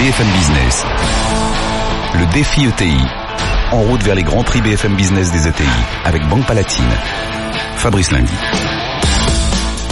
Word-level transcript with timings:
BFM 0.00 0.28
Business. 0.32 0.84
Le 2.14 2.32
défi 2.32 2.64
ETI. 2.64 2.96
En 3.70 3.82
route 3.82 4.02
vers 4.02 4.14
les 4.14 4.22
grands 4.22 4.42
prix 4.42 4.62
BFM 4.62 4.96
Business 4.96 5.30
des 5.30 5.46
ETI 5.46 5.68
avec 6.06 6.26
Banque 6.26 6.46
Palatine. 6.46 6.88
Fabrice 7.76 8.10
Lundi. 8.10 8.32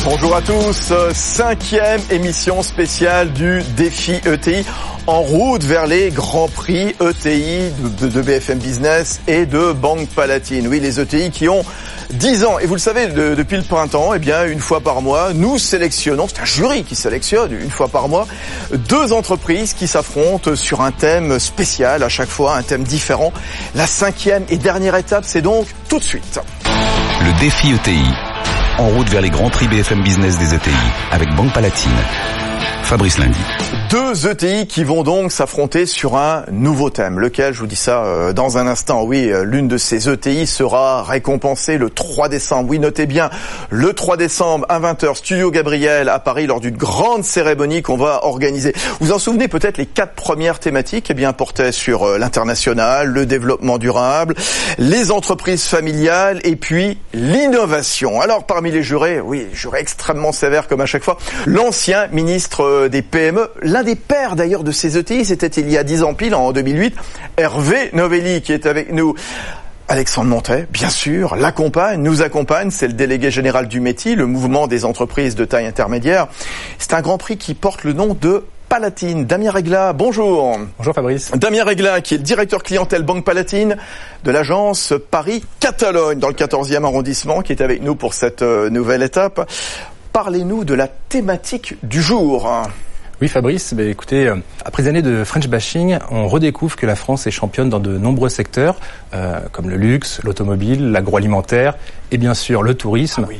Bonjour 0.04 0.36
à 0.36 0.42
tous, 0.42 0.92
cinquième 1.12 2.00
émission 2.10 2.62
spéciale 2.62 3.32
du 3.32 3.62
défi 3.76 4.12
ETI 4.24 4.64
en 5.06 5.20
route 5.20 5.62
vers 5.64 5.86
les 5.86 6.10
grands 6.10 6.48
prix 6.48 6.94
ETI 7.00 7.70
de, 8.00 8.22
BFM 8.22 8.58
Business 8.58 9.20
et 9.26 9.44
de 9.44 9.72
Banque 9.72 10.08
Palatine. 10.08 10.66
Oui, 10.68 10.80
les 10.80 11.00
ETI 11.00 11.30
qui 11.30 11.48
ont 11.48 11.64
10 12.10 12.44
ans. 12.44 12.58
Et 12.58 12.66
vous 12.66 12.74
le 12.74 12.80
savez, 12.80 13.08
depuis 13.08 13.56
le 13.56 13.62
printemps, 13.62 14.14
eh 14.14 14.18
bien, 14.18 14.46
une 14.46 14.60
fois 14.60 14.80
par 14.80 15.02
mois, 15.02 15.32
nous 15.34 15.58
sélectionnons, 15.58 16.26
c'est 16.28 16.40
un 16.40 16.46
jury 16.46 16.84
qui 16.84 16.94
sélectionne 16.94 17.52
une 17.52 17.70
fois 17.70 17.88
par 17.88 18.08
mois, 18.08 18.26
deux 18.72 19.12
entreprises 19.12 19.72
qui 19.72 19.86
s'affrontent 19.86 20.54
sur 20.56 20.80
un 20.80 20.92
thème 20.92 21.38
spécial 21.38 22.02
à 22.02 22.08
chaque 22.08 22.30
fois, 22.30 22.56
un 22.56 22.62
thème 22.62 22.84
différent. 22.84 23.32
La 23.74 23.86
cinquième 23.86 24.44
et 24.48 24.56
dernière 24.56 24.96
étape, 24.96 25.24
c'est 25.26 25.42
donc 25.42 25.66
tout 25.88 25.98
de 25.98 26.04
suite. 26.04 26.40
Le 26.64 27.40
défi 27.40 27.72
ETI 27.72 28.27
en 28.78 28.88
route 28.88 29.08
vers 29.08 29.20
les 29.20 29.30
grands 29.30 29.50
prix 29.50 29.66
BFM 29.68 30.02
Business 30.02 30.38
des 30.38 30.54
ETI 30.54 30.70
avec 31.10 31.34
Banque 31.34 31.52
Palatine. 31.52 31.90
Fabrice 32.88 33.18
Lundi. 33.18 33.38
Deux 33.90 34.26
ETI 34.26 34.66
qui 34.66 34.84
vont 34.84 35.02
donc 35.02 35.32
s'affronter 35.32 35.86
sur 35.86 36.16
un 36.16 36.44
nouveau 36.50 36.90
thème. 36.90 37.18
Lequel, 37.20 37.54
je 37.54 37.60
vous 37.60 37.66
dis 37.66 37.76
ça 37.76 38.04
euh, 38.04 38.32
dans 38.32 38.58
un 38.58 38.66
instant. 38.66 39.02
Oui, 39.02 39.30
euh, 39.30 39.44
l'une 39.44 39.66
de 39.66 39.76
ces 39.76 40.10
ETI 40.10 40.46
sera 40.46 41.02
récompensée 41.02 41.78
le 41.78 41.88
3 41.88 42.28
décembre. 42.28 42.68
Oui, 42.70 42.78
notez 42.78 43.06
bien, 43.06 43.30
le 43.70 43.94
3 43.94 44.16
décembre 44.16 44.66
à 44.68 44.78
20h, 44.80 45.16
Studio 45.16 45.50
Gabriel 45.50 46.08
à 46.08 46.18
Paris 46.18 46.46
lors 46.46 46.60
d'une 46.60 46.76
grande 46.76 47.24
cérémonie 47.24 47.80
qu'on 47.80 47.96
va 47.96 48.24
organiser. 48.24 48.74
Vous 49.00 49.12
en 49.12 49.18
souvenez 49.18 49.48
peut-être 49.48 49.78
les 49.78 49.86
quatre 49.86 50.14
premières 50.14 50.58
thématiques, 50.58 51.08
eh 51.10 51.14
bien, 51.14 51.32
portaient 51.32 51.72
sur 51.72 52.04
euh, 52.04 52.18
l'international, 52.18 53.08
le 53.08 53.24
développement 53.24 53.78
durable, 53.78 54.34
les 54.78 55.10
entreprises 55.10 55.64
familiales 55.64 56.40
et 56.44 56.56
puis 56.56 56.98
l'innovation. 57.14 58.20
Alors, 58.20 58.44
parmi 58.44 58.70
les 58.70 58.82
jurés, 58.82 59.20
oui, 59.20 59.46
jurés 59.52 59.80
extrêmement 59.80 60.32
sévères 60.32 60.68
comme 60.68 60.82
à 60.82 60.86
chaque 60.86 61.04
fois, 61.04 61.16
l'ancien 61.46 62.06
ministre 62.08 62.77
euh, 62.78 62.88
des 62.88 63.02
PME. 63.02 63.48
L'un 63.62 63.82
des 63.82 63.96
pères 63.96 64.36
d'ailleurs 64.36 64.64
de 64.64 64.72
ces 64.72 64.96
ETI, 64.96 65.24
c'était 65.24 65.48
il 65.48 65.70
y 65.70 65.76
a 65.76 65.84
10 65.84 66.02
ans 66.02 66.14
pile, 66.14 66.34
en 66.34 66.52
2008, 66.52 66.94
Hervé 67.36 67.90
Novelli 67.92 68.42
qui 68.42 68.52
est 68.52 68.66
avec 68.66 68.92
nous. 68.92 69.14
Alexandre 69.90 70.28
Montet, 70.28 70.66
bien 70.70 70.90
sûr, 70.90 71.34
l'accompagne, 71.34 72.02
nous 72.02 72.20
accompagne, 72.20 72.70
c'est 72.70 72.88
le 72.88 72.92
délégué 72.92 73.30
général 73.30 73.68
du 73.68 73.80
métier, 73.80 74.16
le 74.16 74.26
mouvement 74.26 74.66
des 74.66 74.84
entreprises 74.84 75.34
de 75.34 75.46
taille 75.46 75.66
intermédiaire. 75.66 76.28
C'est 76.78 76.92
un 76.92 77.00
grand 77.00 77.16
prix 77.16 77.38
qui 77.38 77.54
porte 77.54 77.84
le 77.84 77.94
nom 77.94 78.12
de 78.12 78.44
Palatine. 78.68 79.24
Damien 79.24 79.50
Regla, 79.50 79.94
bonjour. 79.94 80.58
Bonjour 80.76 80.94
Fabrice. 80.94 81.30
Damien 81.30 81.64
Regla, 81.64 82.02
qui 82.02 82.14
est 82.14 82.18
le 82.18 82.22
directeur 82.22 82.62
clientèle 82.62 83.02
Banque 83.02 83.24
Palatine 83.24 83.78
de 84.24 84.30
l'agence 84.30 84.92
Paris-Catalogne 85.10 86.18
dans 86.18 86.28
le 86.28 86.34
14e 86.34 86.84
arrondissement, 86.84 87.40
qui 87.40 87.52
est 87.52 87.62
avec 87.62 87.82
nous 87.82 87.94
pour 87.94 88.12
cette 88.12 88.42
euh, 88.42 88.68
nouvelle 88.68 89.02
étape 89.02 89.50
parlez-nous 90.24 90.64
de 90.64 90.74
la 90.74 90.88
thématique 90.88 91.76
du 91.84 92.02
jour. 92.02 92.50
Oui 93.20 93.28
Fabrice, 93.28 93.72
bah, 93.72 93.84
écoutez, 93.84 94.26
euh, 94.26 94.34
après 94.64 94.82
des 94.82 94.88
années 94.88 95.00
de 95.00 95.22
French 95.22 95.46
bashing, 95.46 95.96
on 96.10 96.26
redécouvre 96.26 96.74
que 96.74 96.86
la 96.86 96.96
France 96.96 97.28
est 97.28 97.30
championne 97.30 97.68
dans 97.68 97.78
de 97.78 97.96
nombreux 97.96 98.28
secteurs, 98.28 98.80
euh, 99.14 99.38
comme 99.52 99.70
le 99.70 99.76
luxe, 99.76 100.20
l'automobile, 100.24 100.90
l'agroalimentaire 100.90 101.76
et 102.10 102.18
bien 102.18 102.34
sûr 102.34 102.64
le 102.64 102.74
tourisme. 102.74 103.28
Ah 103.30 103.32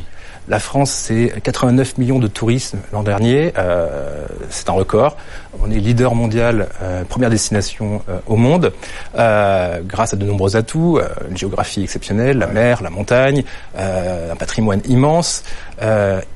la 0.49 0.59
France, 0.59 0.91
c'est 0.91 1.33
89 1.43 1.99
millions 1.99 2.19
de 2.19 2.27
touristes 2.27 2.75
l'an 2.93 3.03
dernier. 3.03 3.53
Euh, 3.59 4.25
c'est 4.49 4.71
un 4.71 4.73
record. 4.73 5.17
On 5.61 5.71
est 5.71 5.79
leader 5.79 6.15
mondial, 6.15 6.69
euh, 6.83 7.05
première 7.05 7.29
destination 7.29 8.03
euh, 8.09 8.19
au 8.27 8.37
monde, 8.37 8.73
grâce 9.15 10.15
à 10.15 10.17
de 10.17 10.25
nombreux 10.25 10.57
atouts, 10.57 11.01
une 11.31 11.37
géographie 11.37 11.83
exceptionnelle, 11.83 12.39
la 12.39 12.47
mer, 12.47 12.83
la 12.83 12.91
montagne, 12.91 13.45
un 13.77 14.37
patrimoine 14.37 14.81
immense 14.87 15.43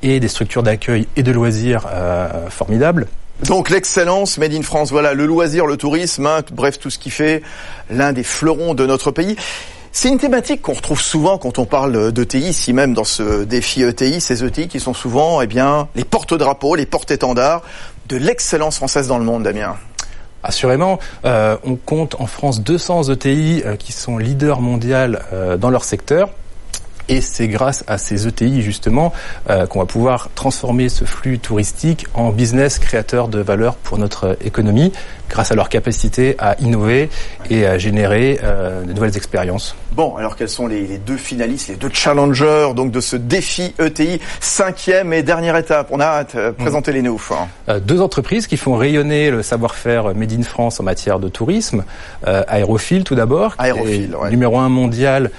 et 0.01 0.19
des 0.19 0.27
structures 0.27 0.63
d'accueil 0.63 1.07
et 1.15 1.23
de 1.23 1.31
loisirs 1.31 1.87
formidables. 2.49 3.07
Donc 3.45 3.69
l'excellence 3.69 4.37
made 4.37 4.53
in 4.53 4.61
France, 4.61 4.91
voilà, 4.91 5.13
le 5.13 5.25
loisir, 5.25 5.65
le 5.65 5.75
tourisme, 5.75 6.27
hein, 6.27 6.41
bref, 6.51 6.79
tout 6.79 6.89
ce 6.89 6.97
qui 6.97 7.09
fait 7.09 7.41
l'un 7.89 8.13
des 8.13 8.23
fleurons 8.23 8.73
de 8.73 8.85
notre 8.85 9.11
pays. 9.11 9.35
C'est 9.95 10.09
une 10.09 10.17
thématique 10.17 10.63
qu'on 10.63 10.73
retrouve 10.73 10.99
souvent 10.99 11.37
quand 11.37 11.59
on 11.59 11.65
parle 11.65 12.11
d'ETI, 12.11 12.39
ici 12.39 12.73
même 12.73 12.95
dans 12.95 13.03
ce 13.03 13.43
défi 13.43 13.83
ETI, 13.83 14.21
ces 14.21 14.43
ETI 14.43 14.67
qui 14.67 14.79
sont 14.79 14.95
souvent 14.95 15.39
eh 15.39 15.45
bien, 15.45 15.87
les 15.93 16.03
porte-drapeaux, 16.03 16.73
les 16.73 16.87
porte-étendards 16.87 17.61
de 18.09 18.17
l'excellence 18.17 18.77
française 18.77 19.07
dans 19.07 19.19
le 19.19 19.23
monde, 19.23 19.43
Damien. 19.43 19.75
Assurément, 20.41 20.97
euh, 21.25 21.57
on 21.63 21.75
compte 21.75 22.15
en 22.19 22.25
France 22.25 22.61
200 22.61 23.11
ETI 23.11 23.61
euh, 23.63 23.75
qui 23.75 23.91
sont 23.91 24.17
leaders 24.17 24.61
mondiaux 24.61 25.15
euh, 25.31 25.57
dans 25.57 25.69
leur 25.69 25.83
secteur. 25.83 26.31
Et 27.07 27.21
c'est 27.21 27.47
grâce 27.47 27.83
à 27.85 27.99
ces 27.99 28.27
ETI 28.27 28.61
justement 28.61 29.11
qu'on 29.67 29.79
va 29.79 29.85
pouvoir 29.85 30.29
transformer 30.35 30.87
ce 30.87 31.03
flux 31.03 31.37
touristique 31.37 32.07
en 32.13 32.29
business 32.29 32.79
créateur 32.79 33.27
de 33.27 33.41
valeur 33.41 33.75
pour 33.75 33.97
notre 33.97 34.37
économie, 34.39 34.93
grâce 35.33 35.51
à 35.51 35.55
leur 35.55 35.67
capacité 35.67 36.35
à 36.37 36.55
innover 36.59 37.09
et 37.49 37.65
à 37.65 37.79
générer 37.79 38.39
euh, 38.43 38.83
de 38.83 38.93
nouvelles 38.93 39.17
expériences. 39.17 39.75
Bon, 39.95 40.15
alors 40.15 40.35
quels 40.35 40.49
sont 40.49 40.67
les, 40.67 40.99
deux 40.99 41.17
finalistes, 41.17 41.69
les 41.69 41.75
deux 41.75 41.89
challengers 41.91 42.69
donc 42.75 42.91
de 42.91 42.99
ce 42.99 43.15
défi 43.15 43.73
ETI, 43.79 44.19
cinquième 44.39 45.11
et 45.11 45.23
dernière 45.23 45.55
étape? 45.55 45.87
On 45.89 45.99
a 45.99 46.05
hâte, 46.05 46.35
euh, 46.35 46.51
présenter 46.51 46.91
les 46.91 47.01
nous. 47.01 47.19
Euh, 47.67 47.79
deux 47.79 47.99
entreprises 48.01 48.45
qui 48.45 48.57
font 48.57 48.75
rayonner 48.75 49.31
le 49.31 49.41
savoir-faire 49.41 50.13
made 50.15 50.33
in 50.33 50.43
France 50.43 50.79
en 50.79 50.83
matière 50.83 51.19
de 51.19 51.29
tourisme. 51.29 51.83
Euh, 52.27 52.43
Aérophile 52.47 53.03
tout 53.03 53.15
d'abord, 53.15 53.55
numéro 54.29 54.59
un 54.59 54.69
mondial 54.69 55.31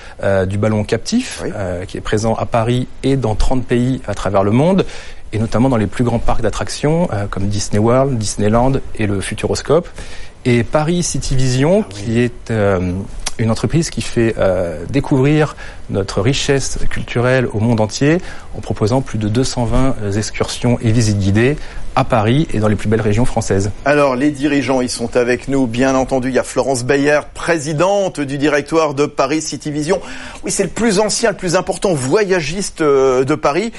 du 0.46 0.58
ballon 0.58 0.82
captif, 0.82 1.42
qui 1.86 1.98
est 1.98 2.00
présent 2.00 2.34
à 2.34 2.46
Paris 2.46 2.88
et 3.04 3.16
dans 3.16 3.36
30 3.36 3.64
pays 3.64 4.02
à 4.06 4.14
travers 4.14 4.42
le 4.42 4.50
monde 4.50 4.84
et 5.34 5.38
notamment 5.38 5.68
dans 5.68 5.76
les 5.76 5.86
plus 5.86 6.04
grands 6.04 6.18
parcs 6.18 6.40
d'attractions 6.40 7.08
comme 7.30 7.48
Disney 7.48 7.78
World, 7.78 8.16
Disneyland 8.16 8.74
et 8.94 9.06
le 9.06 9.20
Futuroscope. 9.20 9.88
Et 10.46 10.62
Paris 10.62 11.02
City 11.02 11.36
Vision, 11.36 11.84
ah 11.84 11.92
qui 11.92 12.20
est 12.20 12.52
une 13.38 13.50
entreprise 13.50 13.90
qui 13.90 14.00
fait 14.00 14.34
euh, 14.38 14.84
découvrir 14.88 15.56
notre 15.90 16.20
richesse 16.20 16.78
culturelle 16.88 17.46
au 17.52 17.60
monde 17.60 17.80
entier 17.80 18.18
en 18.56 18.60
proposant 18.60 19.00
plus 19.00 19.18
de 19.18 19.28
220 19.28 19.96
euh, 20.02 20.12
excursions 20.12 20.78
et 20.80 20.92
visites 20.92 21.18
guidées 21.18 21.56
à 21.96 22.04
Paris 22.04 22.48
et 22.52 22.58
dans 22.58 22.68
les 22.68 22.76
plus 22.76 22.88
belles 22.88 23.00
régions 23.00 23.24
françaises. 23.24 23.70
Alors 23.84 24.16
les 24.16 24.30
dirigeants, 24.30 24.80
ils 24.80 24.90
sont 24.90 25.16
avec 25.16 25.48
nous, 25.48 25.66
bien 25.66 25.94
entendu. 25.94 26.28
Il 26.28 26.34
y 26.34 26.38
a 26.38 26.44
Florence 26.44 26.84
Bayer, 26.84 27.20
présidente 27.34 28.20
du 28.20 28.38
directoire 28.38 28.94
de 28.94 29.06
Paris 29.06 29.42
City 29.42 29.70
Vision. 29.70 30.00
Oui, 30.44 30.50
c'est 30.50 30.64
le 30.64 30.68
plus 30.68 30.98
ancien, 30.98 31.30
le 31.30 31.36
plus 31.36 31.56
important 31.56 31.94
voyagiste 31.94 32.80
euh, 32.80 33.24
de 33.24 33.34
Paris. 33.34 33.72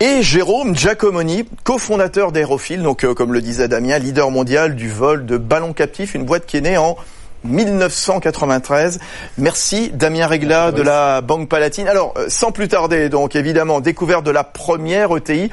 Et 0.00 0.22
Jérôme 0.22 0.76
Giacomoni, 0.76 1.44
cofondateur 1.64 2.32
d'Aérophile, 2.32 2.82
donc 2.82 3.06
comme 3.14 3.32
le 3.32 3.40
disait 3.40 3.68
Damien, 3.68 3.98
leader 3.98 4.30
mondial 4.30 4.74
du 4.74 4.88
vol 4.88 5.26
de 5.26 5.36
ballons 5.36 5.72
captifs, 5.72 6.14
une 6.14 6.24
boîte 6.24 6.46
qui 6.46 6.56
est 6.56 6.62
née 6.62 6.76
en 6.76 6.96
1993. 7.44 8.98
Merci 9.38 9.90
Damien 9.94 10.26
Regla 10.26 10.72
de 10.72 10.82
la 10.82 11.20
Banque 11.20 11.48
Palatine. 11.48 11.88
Alors, 11.88 12.14
euh, 12.16 12.26
sans 12.28 12.52
plus 12.52 12.68
tarder, 12.68 13.08
donc 13.08 13.36
évidemment, 13.36 13.80
découverte 13.80 14.24
de 14.24 14.30
la 14.30 14.44
première 14.44 15.16
ETI, 15.16 15.50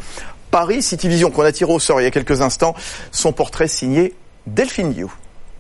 Paris 0.52 0.82
City 0.82 1.08
Vision, 1.08 1.32
qu'on 1.32 1.44
a 1.44 1.52
tiré 1.52 1.72
au 1.72 1.80
sort 1.80 2.02
il 2.02 2.06
y 2.06 2.08
a 2.08 2.12
quelques 2.12 2.42
instants, 2.42 2.76
son 3.12 3.32
portrait 3.32 3.68
signé 3.68 4.14
Delphine 4.46 4.94
Liu. 4.94 5.08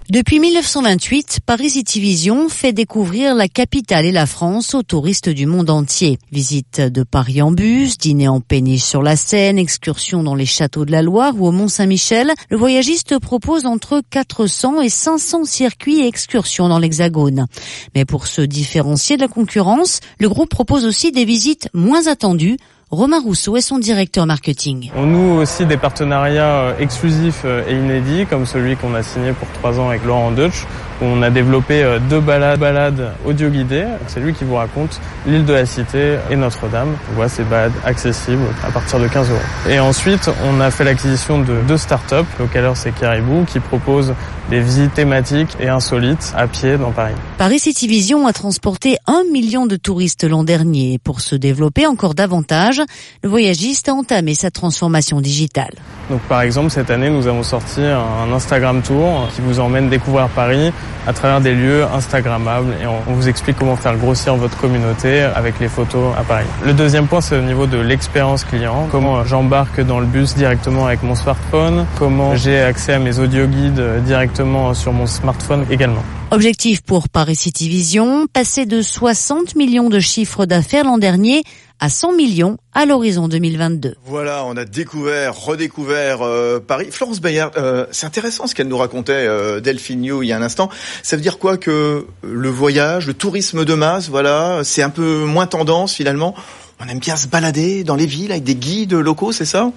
Depuis 0.09 0.39
1928, 0.39 1.41
Paris 1.45 1.71
City 1.71 1.99
Vision 1.99 2.47
fait 2.47 2.71
découvrir 2.71 3.35
la 3.35 3.49
capitale 3.49 4.05
et 4.05 4.13
la 4.13 4.25
France 4.25 4.73
aux 4.73 4.81
touristes 4.81 5.27
du 5.27 5.45
monde 5.45 5.69
entier. 5.69 6.17
Visite 6.31 6.79
de 6.79 7.03
Paris 7.03 7.41
en 7.41 7.51
bus, 7.51 7.97
dîner 7.97 8.29
en 8.29 8.39
péniche 8.39 8.83
sur 8.83 9.03
la 9.03 9.17
Seine, 9.17 9.59
excursion 9.59 10.23
dans 10.23 10.33
les 10.33 10.45
châteaux 10.45 10.85
de 10.85 10.93
la 10.93 11.01
Loire 11.01 11.33
ou 11.37 11.45
au 11.45 11.51
Mont-Saint-Michel, 11.51 12.31
le 12.49 12.55
voyagiste 12.55 13.19
propose 13.19 13.65
entre 13.65 14.01
400 14.09 14.79
et 14.79 14.87
500 14.87 15.43
circuits 15.43 15.99
et 15.99 16.07
excursions 16.07 16.69
dans 16.69 16.79
l'Hexagone. 16.79 17.45
Mais 17.93 18.05
pour 18.05 18.27
se 18.27 18.41
différencier 18.41 19.17
de 19.17 19.21
la 19.23 19.27
concurrence, 19.27 19.99
le 20.19 20.29
groupe 20.29 20.49
propose 20.49 20.85
aussi 20.85 21.11
des 21.11 21.25
visites 21.25 21.67
moins 21.73 22.07
attendues 22.07 22.55
Romain 22.89 23.19
Rousseau 23.19 23.57
est 23.57 23.61
son 23.61 23.79
directeur 23.79 24.25
marketing. 24.25 24.91
On 24.95 25.05
noue 25.05 25.41
aussi 25.41 25.65
des 25.65 25.75
partenariats 25.75 26.61
euh, 26.61 26.77
exclusifs 26.79 27.41
euh, 27.43 27.61
et 27.67 27.75
inédits, 27.75 28.25
comme 28.25 28.45
celui 28.45 28.77
qu'on 28.77 28.95
a 28.95 29.03
signé 29.03 29.33
pour 29.33 29.49
trois 29.49 29.77
ans 29.77 29.89
avec 29.89 30.05
Laurent 30.05 30.31
Deutsch, 30.31 30.65
où 31.01 31.05
on 31.05 31.21
a 31.21 31.29
développé 31.29 31.83
euh, 31.83 31.99
deux 31.99 32.21
balades, 32.21 32.61
balades 32.61 33.11
audio 33.25 33.49
guidées. 33.49 33.87
C'est 34.07 34.21
lui 34.21 34.33
qui 34.33 34.45
vous 34.45 34.55
raconte 34.55 35.01
l'île 35.25 35.43
de 35.43 35.51
la 35.51 35.65
Cité 35.65 36.15
et 36.31 36.37
Notre-Dame. 36.37 36.95
On 37.11 37.15
voit 37.15 37.27
ces 37.27 37.43
balades 37.43 37.73
accessibles 37.83 38.47
à 38.65 38.71
partir 38.71 39.01
de 39.01 39.07
15 39.09 39.31
euros. 39.31 39.39
Et 39.69 39.81
ensuite, 39.81 40.29
on 40.45 40.61
a 40.61 40.71
fait 40.71 40.85
l'acquisition 40.85 41.39
de 41.39 41.59
deux 41.67 41.77
startups. 41.77 42.15
Localer, 42.39 42.71
c'est 42.75 42.95
Caribou, 42.95 43.43
qui 43.43 43.59
propose 43.59 44.13
des 44.49 44.61
visites 44.61 44.93
thématiques 44.93 45.57
et 45.59 45.67
insolites 45.67 46.33
à 46.35 46.47
pied 46.47 46.77
dans 46.77 46.91
Paris. 46.91 47.15
Paris 47.37 47.59
City 47.59 47.87
Vision 47.87 48.27
a 48.27 48.33
transporté 48.33 48.97
un 49.05 49.23
million 49.31 49.65
de 49.65 49.75
touristes 49.75 50.23
l'an 50.23 50.43
dernier. 50.43 50.99
Pour 51.03 51.21
se 51.21 51.35
développer 51.35 51.85
encore 51.85 52.13
davantage, 52.13 52.76
le 53.23 53.29
voyagiste 53.29 53.89
a 53.89 53.93
entamé 53.93 54.33
sa 54.33 54.51
transformation 54.51 55.21
digitale. 55.21 55.73
Donc 56.09 56.21
par 56.21 56.41
exemple, 56.41 56.69
cette 56.69 56.89
année, 56.89 57.09
nous 57.09 57.27
avons 57.27 57.43
sorti 57.43 57.81
un 57.81 58.31
Instagram 58.33 58.81
Tour 58.81 59.27
qui 59.35 59.41
vous 59.41 59.59
emmène 59.59 59.89
découvrir 59.89 60.29
Paris 60.29 60.71
à 61.05 61.13
travers 61.13 61.41
des 61.41 61.53
lieux 61.53 61.83
Instagrammables 61.83 62.73
et 62.81 62.87
on 62.87 63.13
vous 63.13 63.27
explique 63.29 63.57
comment 63.57 63.75
faire 63.75 63.97
grossir 63.97 64.35
votre 64.35 64.57
communauté 64.57 65.21
avec 65.21 65.59
les 65.59 65.67
photos 65.67 66.13
à 66.17 66.23
Paris. 66.23 66.45
Le 66.65 66.73
deuxième 66.73 67.07
point, 67.07 67.21
c'est 67.21 67.37
au 67.37 67.41
niveau 67.41 67.65
de 67.65 67.77
l'expérience 67.77 68.43
client. 68.43 68.87
Comment 68.91 69.23
j'embarque 69.25 69.81
dans 69.81 69.99
le 69.99 70.05
bus 70.05 70.35
directement 70.35 70.85
avec 70.85 71.03
mon 71.03 71.15
smartphone, 71.15 71.85
comment 71.97 72.35
j'ai 72.35 72.59
accès 72.59 72.93
à 72.93 72.99
mes 72.99 73.19
audio 73.19 73.45
guides 73.45 74.03
directement 74.05 74.73
sur 74.73 74.93
mon 74.93 75.07
smartphone 75.07 75.65
également. 75.69 76.03
Objectif 76.29 76.81
pour 76.81 77.07
Paris 77.07 77.37
City 77.37 77.69
Vision, 77.69 78.27
passer 78.27 78.65
de 78.65 78.81
60 78.81 79.55
millions 79.55 79.87
de 79.87 80.01
chiffres 80.01 80.45
d'affaires 80.45 80.83
l'an 80.83 80.97
dernier 80.97 81.41
à 81.79 81.89
100 81.89 82.17
millions 82.17 82.57
à 82.73 82.85
l'horizon 82.85 83.29
2022. 83.29 83.95
Voilà, 84.03 84.43
on 84.43 84.57
a 84.57 84.65
découvert, 84.65 85.39
redécouvert 85.39 86.21
euh, 86.23 86.59
Paris. 86.59 86.87
Florence 86.91 87.21
Bayard, 87.21 87.51
euh, 87.55 87.85
c'est 87.91 88.05
intéressant 88.05 88.45
ce 88.45 88.55
qu'elle 88.55 88.67
nous 88.67 88.77
racontait 88.77 89.13
euh, 89.13 89.61
Delphine 89.61 90.01
New 90.01 90.21
il 90.21 90.27
y 90.27 90.33
a 90.33 90.37
un 90.37 90.41
instant. 90.41 90.69
Ça 91.01 91.15
veut 91.15 91.21
dire 91.21 91.39
quoi 91.39 91.55
que 91.55 92.05
le 92.23 92.49
voyage, 92.49 93.07
le 93.07 93.13
tourisme 93.13 93.63
de 93.63 93.73
masse, 93.73 94.09
voilà, 94.09 94.61
c'est 94.65 94.83
un 94.83 94.89
peu 94.89 95.23
moins 95.23 95.47
tendance 95.47 95.93
finalement? 95.93 96.35
On 96.81 96.89
aime 96.89 96.99
bien 96.99 97.15
se 97.15 97.27
balader 97.27 97.85
dans 97.85 97.95
les 97.95 98.05
villes 98.05 98.33
avec 98.33 98.43
des 98.43 98.55
guides 98.55 98.93
locaux, 98.93 99.31
c'est 99.31 99.45
ça? 99.45 99.71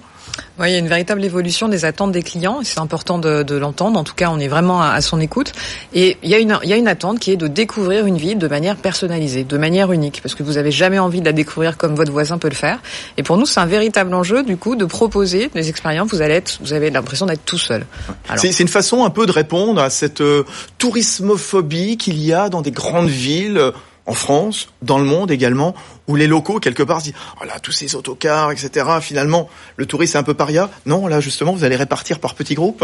Oui, 0.59 0.69
il 0.69 0.73
y 0.73 0.75
a 0.75 0.79
une 0.79 0.87
véritable 0.87 1.23
évolution 1.23 1.69
des 1.69 1.85
attentes 1.85 2.11
des 2.11 2.21
clients. 2.21 2.59
C'est 2.63 2.79
important 2.79 3.17
de, 3.17 3.43
de 3.43 3.55
l'entendre. 3.55 3.99
En 3.99 4.03
tout 4.03 4.13
cas, 4.13 4.29
on 4.29 4.39
est 4.39 4.47
vraiment 4.47 4.81
à, 4.81 5.01
son 5.01 5.19
écoute. 5.19 5.53
Et 5.93 6.17
il 6.23 6.29
y, 6.29 6.35
a 6.35 6.39
une, 6.39 6.57
il 6.63 6.69
y 6.69 6.73
a 6.73 6.77
une 6.77 6.87
attente 6.87 7.19
qui 7.19 7.31
est 7.31 7.37
de 7.37 7.47
découvrir 7.47 8.05
une 8.05 8.17
ville 8.17 8.37
de 8.37 8.47
manière 8.47 8.75
personnalisée, 8.75 9.43
de 9.43 9.57
manière 9.57 9.91
unique, 9.91 10.19
parce 10.21 10.35
que 10.35 10.43
vous 10.43 10.57
avez 10.57 10.71
jamais 10.71 10.99
envie 10.99 11.19
de 11.19 11.25
la 11.25 11.31
découvrir 11.31 11.77
comme 11.77 11.95
votre 11.95 12.11
voisin 12.11 12.37
peut 12.37 12.49
le 12.49 12.55
faire. 12.55 12.79
Et 13.17 13.23
pour 13.23 13.37
nous, 13.37 13.45
c'est 13.45 13.59
un 13.59 13.65
véritable 13.65 14.13
enjeu, 14.13 14.43
du 14.43 14.57
coup, 14.57 14.75
de 14.75 14.85
proposer 14.85 15.49
des 15.53 15.69
expériences. 15.69 16.09
Vous 16.11 16.21
allez 16.21 16.35
être, 16.35 16.59
vous 16.61 16.73
avez 16.73 16.89
l'impression 16.89 17.25
d'être 17.25 17.45
tout 17.45 17.57
seul. 17.57 17.85
C'est 18.35 18.59
une 18.59 18.67
façon 18.67 19.03
un 19.05 19.09
peu 19.09 19.25
de 19.25 19.31
répondre 19.31 19.81
à 19.81 19.89
cette 19.89 20.21
euh, 20.21 20.43
tourismophobie 20.77 21.97
qu'il 21.97 22.21
y 22.21 22.33
a 22.33 22.49
dans 22.49 22.61
des 22.61 22.71
grandes 22.71 23.09
villes 23.09 23.57
euh, 23.57 23.71
en 24.11 24.13
France, 24.13 24.67
dans 24.81 24.99
le 24.99 25.05
monde 25.05 25.31
également, 25.31 25.73
où 26.09 26.17
les 26.17 26.27
locaux, 26.27 26.59
quelque 26.59 26.83
part, 26.83 26.99
se 26.99 27.05
disent 27.05 27.13
«Oh 27.41 27.45
là, 27.45 27.59
tous 27.61 27.71
ces 27.71 27.95
autocars, 27.95 28.51
etc.» 28.51 28.85
Finalement, 29.01 29.47
le 29.77 29.85
touriste 29.85 30.15
est 30.15 30.17
un 30.17 30.23
peu 30.23 30.33
paria. 30.33 30.69
Non, 30.85 31.07
là, 31.07 31.21
justement, 31.21 31.53
vous 31.53 31.63
allez 31.63 31.77
répartir 31.77 32.19
par 32.19 32.35
petits 32.35 32.55
groupes 32.55 32.83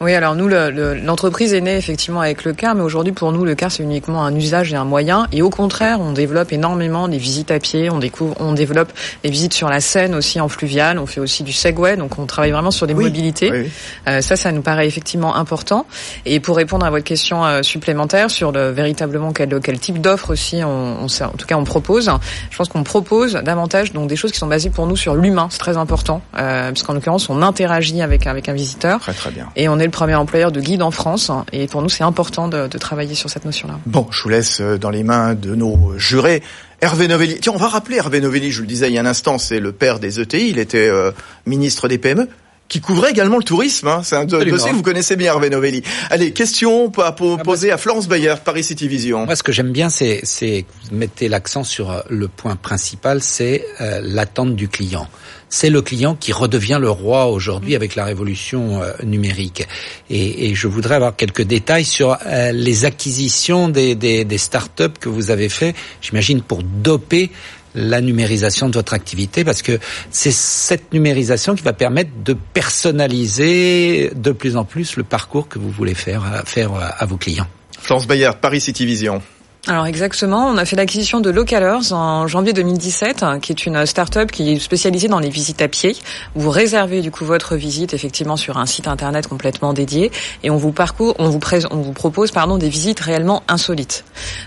Oui, 0.00 0.12
alors 0.12 0.34
nous, 0.34 0.48
l'entreprise 0.48 1.54
est 1.54 1.60
née 1.60 1.76
effectivement 1.76 2.20
avec 2.20 2.42
le 2.44 2.52
car, 2.52 2.74
mais 2.74 2.82
aujourd'hui, 2.82 3.12
pour 3.12 3.30
nous, 3.30 3.44
le 3.44 3.54
car, 3.54 3.70
c'est 3.70 3.84
uniquement 3.84 4.24
un 4.24 4.34
usage 4.34 4.72
et 4.72 4.76
un 4.76 4.84
moyen. 4.84 5.28
Et 5.30 5.40
au 5.40 5.50
contraire, 5.50 6.00
on 6.00 6.10
développe 6.12 6.52
énormément 6.52 7.06
des 7.06 7.18
visites 7.18 7.52
à 7.52 7.60
pied, 7.60 7.88
on, 7.88 8.00
découvre, 8.00 8.34
on 8.40 8.52
développe 8.52 8.92
des 9.22 9.30
visites 9.30 9.54
sur 9.54 9.68
la 9.68 9.78
Seine 9.78 10.16
aussi 10.16 10.40
en 10.40 10.48
fluvial, 10.48 10.98
on 10.98 11.06
fait 11.06 11.20
aussi 11.20 11.44
du 11.44 11.52
Segway, 11.52 11.96
donc 11.96 12.18
on 12.18 12.26
travaille 12.26 12.50
vraiment 12.50 12.72
sur 12.72 12.88
des 12.88 12.94
mobilités. 12.94 13.70
Euh, 14.08 14.20
ça, 14.20 14.34
ça 14.34 14.50
nous 14.50 14.62
paraît 14.62 14.88
effectivement 14.88 15.36
important. 15.36 15.86
Et 16.24 16.40
pour 16.40 16.56
répondre 16.56 16.84
à 16.84 16.90
votre 16.90 17.04
question 17.04 17.44
euh, 17.44 17.62
supplémentaire 17.62 18.32
sur 18.32 18.50
le, 18.50 18.70
véritablement 18.70 19.32
quel, 19.32 19.60
quel 19.60 19.78
type 19.78 20.00
d'offre 20.00 20.30
aussi, 20.30 20.55
on, 20.64 21.04
on, 21.04 21.06
en 21.06 21.28
tout 21.30 21.46
cas, 21.46 21.56
on 21.56 21.64
propose, 21.64 22.10
je 22.50 22.56
pense 22.56 22.68
qu'on 22.68 22.82
propose 22.82 23.34
davantage 23.34 23.92
donc 23.92 24.08
des 24.08 24.16
choses 24.16 24.32
qui 24.32 24.38
sont 24.38 24.46
basées 24.46 24.70
pour 24.70 24.86
nous 24.86 24.96
sur 24.96 25.14
l'humain, 25.14 25.48
c'est 25.50 25.58
très 25.58 25.76
important, 25.76 26.22
euh, 26.36 26.68
parce 26.68 26.82
qu'en 26.82 26.94
l'occurrence 26.94 27.28
on 27.28 27.42
interagit 27.42 28.02
avec 28.02 28.26
avec 28.26 28.48
un 28.48 28.52
visiteur. 28.52 29.00
Très 29.00 29.12
très 29.12 29.30
bien. 29.30 29.48
Et 29.56 29.68
on 29.68 29.78
est 29.78 29.84
le 29.84 29.90
premier 29.90 30.14
employeur 30.14 30.52
de 30.52 30.60
guide 30.60 30.82
en 30.82 30.90
France, 30.90 31.30
et 31.52 31.66
pour 31.66 31.82
nous 31.82 31.88
c'est 31.88 32.04
important 32.04 32.48
de, 32.48 32.66
de 32.66 32.78
travailler 32.78 33.14
sur 33.14 33.30
cette 33.30 33.44
notion-là. 33.44 33.78
Bon, 33.86 34.06
je 34.10 34.22
vous 34.22 34.28
laisse 34.28 34.60
euh, 34.60 34.78
dans 34.78 34.90
les 34.90 35.02
mains 35.02 35.34
de 35.34 35.54
nos 35.54 35.98
jurés. 35.98 36.42
Hervé 36.82 37.08
Novelli. 37.08 37.38
Tiens, 37.40 37.52
on 37.54 37.58
va 37.58 37.68
rappeler 37.68 37.96
Hervé 37.96 38.20
Novelli, 38.20 38.50
je 38.50 38.60
le 38.60 38.66
disais 38.66 38.88
il 38.88 38.94
y 38.94 38.98
a 38.98 39.00
un 39.00 39.06
instant, 39.06 39.38
c'est 39.38 39.60
le 39.60 39.72
père 39.72 39.98
des 39.98 40.20
ETI, 40.20 40.50
il 40.50 40.58
était 40.58 40.88
euh, 40.88 41.10
ministre 41.46 41.88
des 41.88 41.96
PME 41.96 42.28
qui 42.68 42.80
couvrait 42.80 43.10
également 43.10 43.38
le 43.38 43.44
tourisme. 43.44 43.88
Hein. 43.88 44.00
C'est 44.02 44.16
un 44.16 44.24
dossier 44.24 44.70
que 44.70 44.76
vous 44.76 44.82
connaissez 44.82 45.16
bien, 45.16 45.32
Hervé 45.32 45.50
Novelli. 45.50 45.82
Allez, 46.10 46.32
question 46.32 46.92
à 46.98 47.12
poser 47.12 47.70
à 47.70 47.78
Florence 47.78 48.08
Bayer, 48.08 48.34
Paris 48.44 48.64
City 48.64 48.88
Vision. 48.88 49.26
Moi, 49.26 49.36
ce 49.36 49.42
que 49.42 49.52
j'aime 49.52 49.72
bien, 49.72 49.88
c'est, 49.88 50.20
c'est 50.24 50.64
mettez 50.90 51.28
l'accent 51.28 51.64
sur 51.64 51.90
euh, 51.90 52.00
le 52.08 52.28
point 52.28 52.56
principal, 52.56 53.22
c'est 53.22 53.64
euh, 53.80 54.00
l'attente 54.02 54.56
du 54.56 54.68
client. 54.68 55.08
C'est 55.48 55.70
le 55.70 55.80
client 55.80 56.16
qui 56.16 56.32
redevient 56.32 56.78
le 56.80 56.90
roi 56.90 57.26
aujourd'hui 57.26 57.76
avec 57.76 57.94
la 57.94 58.04
révolution 58.04 58.82
euh, 58.82 58.92
numérique. 59.04 59.66
Et, 60.10 60.50
et, 60.50 60.54
je 60.56 60.66
voudrais 60.66 60.96
avoir 60.96 61.14
quelques 61.14 61.42
détails 61.42 61.84
sur 61.84 62.18
les 62.52 62.84
acquisitions 62.84 63.68
des, 63.68 63.94
des, 63.94 64.24
des 64.24 64.38
start-up 64.38 64.98
que 64.98 65.08
vous 65.08 65.30
avez 65.30 65.48
fait, 65.48 65.74
j'imagine, 66.00 66.42
pour 66.42 66.62
doper 66.62 67.30
la 67.76 68.00
numérisation 68.00 68.68
de 68.68 68.74
votre 68.74 68.94
activité 68.94 69.44
parce 69.44 69.62
que 69.62 69.78
c'est 70.10 70.32
cette 70.32 70.92
numérisation 70.92 71.54
qui 71.54 71.62
va 71.62 71.72
permettre 71.72 72.10
de 72.24 72.32
personnaliser 72.32 74.10
de 74.16 74.32
plus 74.32 74.56
en 74.56 74.64
plus 74.64 74.96
le 74.96 75.04
parcours 75.04 75.48
que 75.48 75.58
vous 75.58 75.70
voulez 75.70 75.94
faire, 75.94 76.42
faire 76.46 76.70
à 76.74 77.04
vos 77.06 77.16
clients. 77.16 77.46
Florence 77.78 78.06
Bayard, 78.06 78.38
Paris 78.38 78.60
City 78.60 78.84
Vision. 78.86 79.22
Alors 79.68 79.86
exactement, 79.86 80.46
on 80.46 80.58
a 80.58 80.64
fait 80.64 80.76
l'acquisition 80.76 81.20
de 81.20 81.28
Localers 81.28 81.92
en 81.92 82.28
janvier 82.28 82.52
2017, 82.52 83.24
qui 83.42 83.50
est 83.50 83.66
une 83.66 83.84
start-up 83.84 84.30
qui 84.30 84.52
est 84.52 84.58
spécialisée 84.60 85.08
dans 85.08 85.18
les 85.18 85.28
visites 85.28 85.60
à 85.60 85.66
pied. 85.66 85.96
Vous 86.36 86.50
réservez 86.50 87.00
du 87.00 87.10
coup 87.10 87.24
votre 87.24 87.56
visite 87.56 87.92
effectivement 87.92 88.36
sur 88.36 88.58
un 88.58 88.66
site 88.66 88.86
internet 88.86 89.26
complètement 89.26 89.72
dédié 89.72 90.12
et 90.44 90.50
on 90.50 90.56
vous 90.56 90.70
parcourt, 90.70 91.16
on 91.18 91.30
vous, 91.30 91.40
on 91.72 91.78
vous 91.78 91.92
propose 91.92 92.30
pardon 92.30 92.58
des 92.58 92.68
visites 92.68 93.00
réellement 93.00 93.42
insolites. 93.48 94.04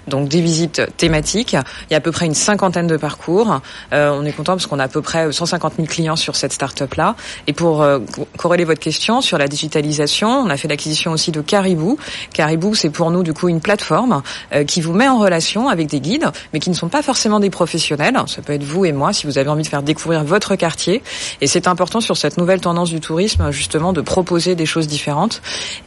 Donc 0.07 0.29
des 0.29 0.39
visites 0.39 0.83
thématiques. 0.95 1.51
Il 1.51 1.91
y 1.91 1.95
a 1.95 1.97
à 1.97 2.01
peu 2.01 2.13
près 2.13 2.25
une 2.25 2.33
cinquantaine 2.33 2.87
de 2.87 2.95
parcours. 2.95 3.59
Euh, 3.91 4.11
on 4.17 4.23
est 4.23 4.31
content 4.31 4.53
parce 4.53 4.67
qu'on 4.67 4.79
a 4.79 4.85
à 4.85 4.87
peu 4.87 5.01
près 5.01 5.33
150 5.33 5.73
000 5.75 5.87
clients 5.89 6.15
sur 6.15 6.37
cette 6.37 6.53
start-up 6.53 6.93
là. 6.93 7.17
Et 7.45 7.51
pour 7.51 7.81
euh, 7.81 7.99
corréler 8.37 8.63
votre 8.63 8.79
question 8.79 9.19
sur 9.19 9.37
la 9.37 9.49
digitalisation, 9.49 10.29
on 10.29 10.49
a 10.49 10.55
fait 10.55 10.69
l'acquisition 10.69 11.11
aussi 11.11 11.31
de 11.31 11.41
Caribou. 11.41 11.97
Caribou, 12.31 12.73
c'est 12.73 12.89
pour 12.89 13.11
nous 13.11 13.23
du 13.23 13.33
coup 13.33 13.49
une 13.49 13.59
plateforme 13.59 14.21
euh, 14.53 14.63
qui 14.63 14.79
vous 14.79 14.93
met 14.93 15.08
en 15.09 15.19
relation 15.19 15.69
avec 15.69 15.87
des 15.87 15.99
guides, 15.99 16.29
mais 16.53 16.59
qui 16.59 16.69
ne 16.69 16.75
sont 16.75 16.89
pas 16.89 17.01
forcément 17.01 17.39
des 17.39 17.49
professionnels. 17.49 18.17
Ça 18.27 18.41
peut 18.41 18.53
être 18.53 18.63
vous 18.63 18.85
et 18.85 18.91
moi 18.91 19.13
si 19.13 19.25
vous 19.25 19.37
avez 19.37 19.49
envie 19.49 19.63
de 19.63 19.67
faire 19.67 19.83
découvrir 19.83 20.23
votre 20.23 20.55
quartier. 20.55 21.01
Et 21.41 21.47
c'est 21.47 21.67
important 21.67 22.01
sur 22.01 22.17
cette 22.17 22.37
nouvelle 22.37 22.61
tendance 22.61 22.89
du 22.89 22.99
tourisme, 22.99 23.51
justement, 23.51 23.93
de 23.93 24.01
proposer 24.01 24.55
des 24.55 24.65
choses 24.65 24.87
différentes. 24.87 25.41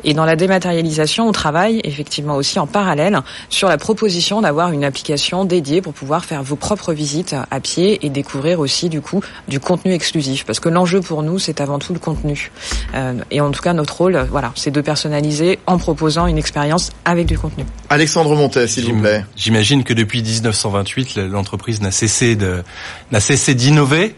Et 0.04 0.14
dans 0.14 0.24
la 0.24 0.36
dématérialisation, 0.36 1.28
on 1.28 1.32
travaille 1.32 1.80
effectivement 1.84 2.36
aussi 2.36 2.58
en 2.58 2.66
parallèle 2.66 3.20
sur 3.48 3.69
la 3.69 3.78
proposition 3.78 4.40
d'avoir 4.40 4.72
une 4.72 4.84
application 4.84 5.44
dédiée 5.44 5.82
pour 5.82 5.92
pouvoir 5.92 6.24
faire 6.24 6.42
vos 6.42 6.56
propres 6.56 6.92
visites 6.92 7.34
à 7.50 7.60
pied 7.60 8.04
et 8.04 8.10
découvrir 8.10 8.60
aussi 8.60 8.88
du 8.88 9.00
coup 9.00 9.20
du 9.48 9.60
contenu 9.60 9.92
exclusif. 9.92 10.44
Parce 10.44 10.60
que 10.60 10.69
l'enjeu 10.69 11.00
pour 11.00 11.22
nous, 11.22 11.38
c'est 11.38 11.60
avant 11.60 11.78
tout 11.78 11.92
le 11.92 11.98
contenu. 11.98 12.50
Euh, 12.94 13.14
et 13.30 13.40
en 13.40 13.50
tout 13.50 13.62
cas, 13.62 13.72
notre 13.72 13.96
rôle, 13.96 14.26
voilà, 14.30 14.52
c'est 14.54 14.70
de 14.70 14.80
personnaliser 14.80 15.58
en 15.66 15.78
proposant 15.78 16.26
une 16.26 16.38
expérience 16.38 16.91
avec 17.05 17.26
du 17.26 17.38
contenu. 17.38 17.64
Alexandre 17.91 18.34
Montet, 18.34 18.67
s'il 18.67 18.93
vous 18.93 19.00
plaît. 19.00 19.11
J'imagine 19.36 19.84
que 19.84 19.94
depuis 19.94 20.22
1928, 20.22 21.16
l'entreprise 21.16 21.81
n'a 21.81 21.90
cessé 21.90 22.36
de 22.36 22.62
n'a 23.10 23.20
cessé 23.20 23.54
d'innover. 23.54 24.16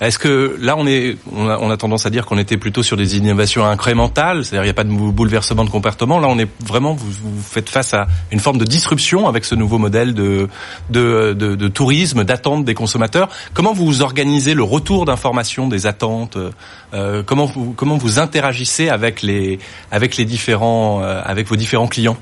Est-ce 0.00 0.18
que 0.18 0.56
là 0.60 0.74
on 0.76 0.86
est 0.88 1.16
on 1.32 1.70
a, 1.70 1.76
tendance 1.76 2.04
à 2.04 2.10
dire 2.10 2.26
qu'on 2.26 2.36
était 2.36 2.56
plutôt 2.56 2.82
sur 2.82 2.96
des 2.96 3.16
innovations 3.16 3.64
incrémentales, 3.64 4.44
c'est-à-dire 4.44 4.64
il 4.64 4.66
n'y 4.66 4.70
a 4.70 4.74
pas 4.74 4.82
de 4.82 4.90
bouleversement 4.90 5.64
de 5.64 5.70
comportement. 5.70 6.18
Là 6.18 6.26
on 6.28 6.38
est 6.38 6.48
vraiment 6.64 6.94
vous, 6.94 7.12
faites 7.40 7.70
face 7.70 7.94
à 7.94 8.08
une 8.32 8.40
forme 8.40 8.58
de 8.58 8.64
disruption 8.64 9.28
avec 9.28 9.44
ce 9.44 9.54
nouveau 9.54 9.78
modèle 9.78 10.12
de 10.12 10.48
de, 10.90 11.32
de, 11.32 11.54
de 11.54 11.68
tourisme, 11.68 12.24
d'attente 12.24 12.64
des 12.64 12.74
consommateurs. 12.74 13.28
Comment 13.54 13.72
vous 13.72 14.02
organisez 14.02 14.54
le 14.54 14.64
retour 14.64 15.04
d'information 15.04 15.68
des 15.68 15.86
attentes 15.86 16.38
euh, 16.92 17.22
Comment 17.24 17.46
vous 17.46 17.72
comment 17.76 17.96
vous 17.96 18.18
interagissez 18.18 18.88
avec 18.88 19.22
les 19.22 19.60
avec 19.92 20.16
les 20.16 20.24
différents 20.24 21.02
euh, 21.02 21.22
avec 21.24 21.46
vos 21.46 21.56
différents 21.56 21.88
clients? 21.88 22.18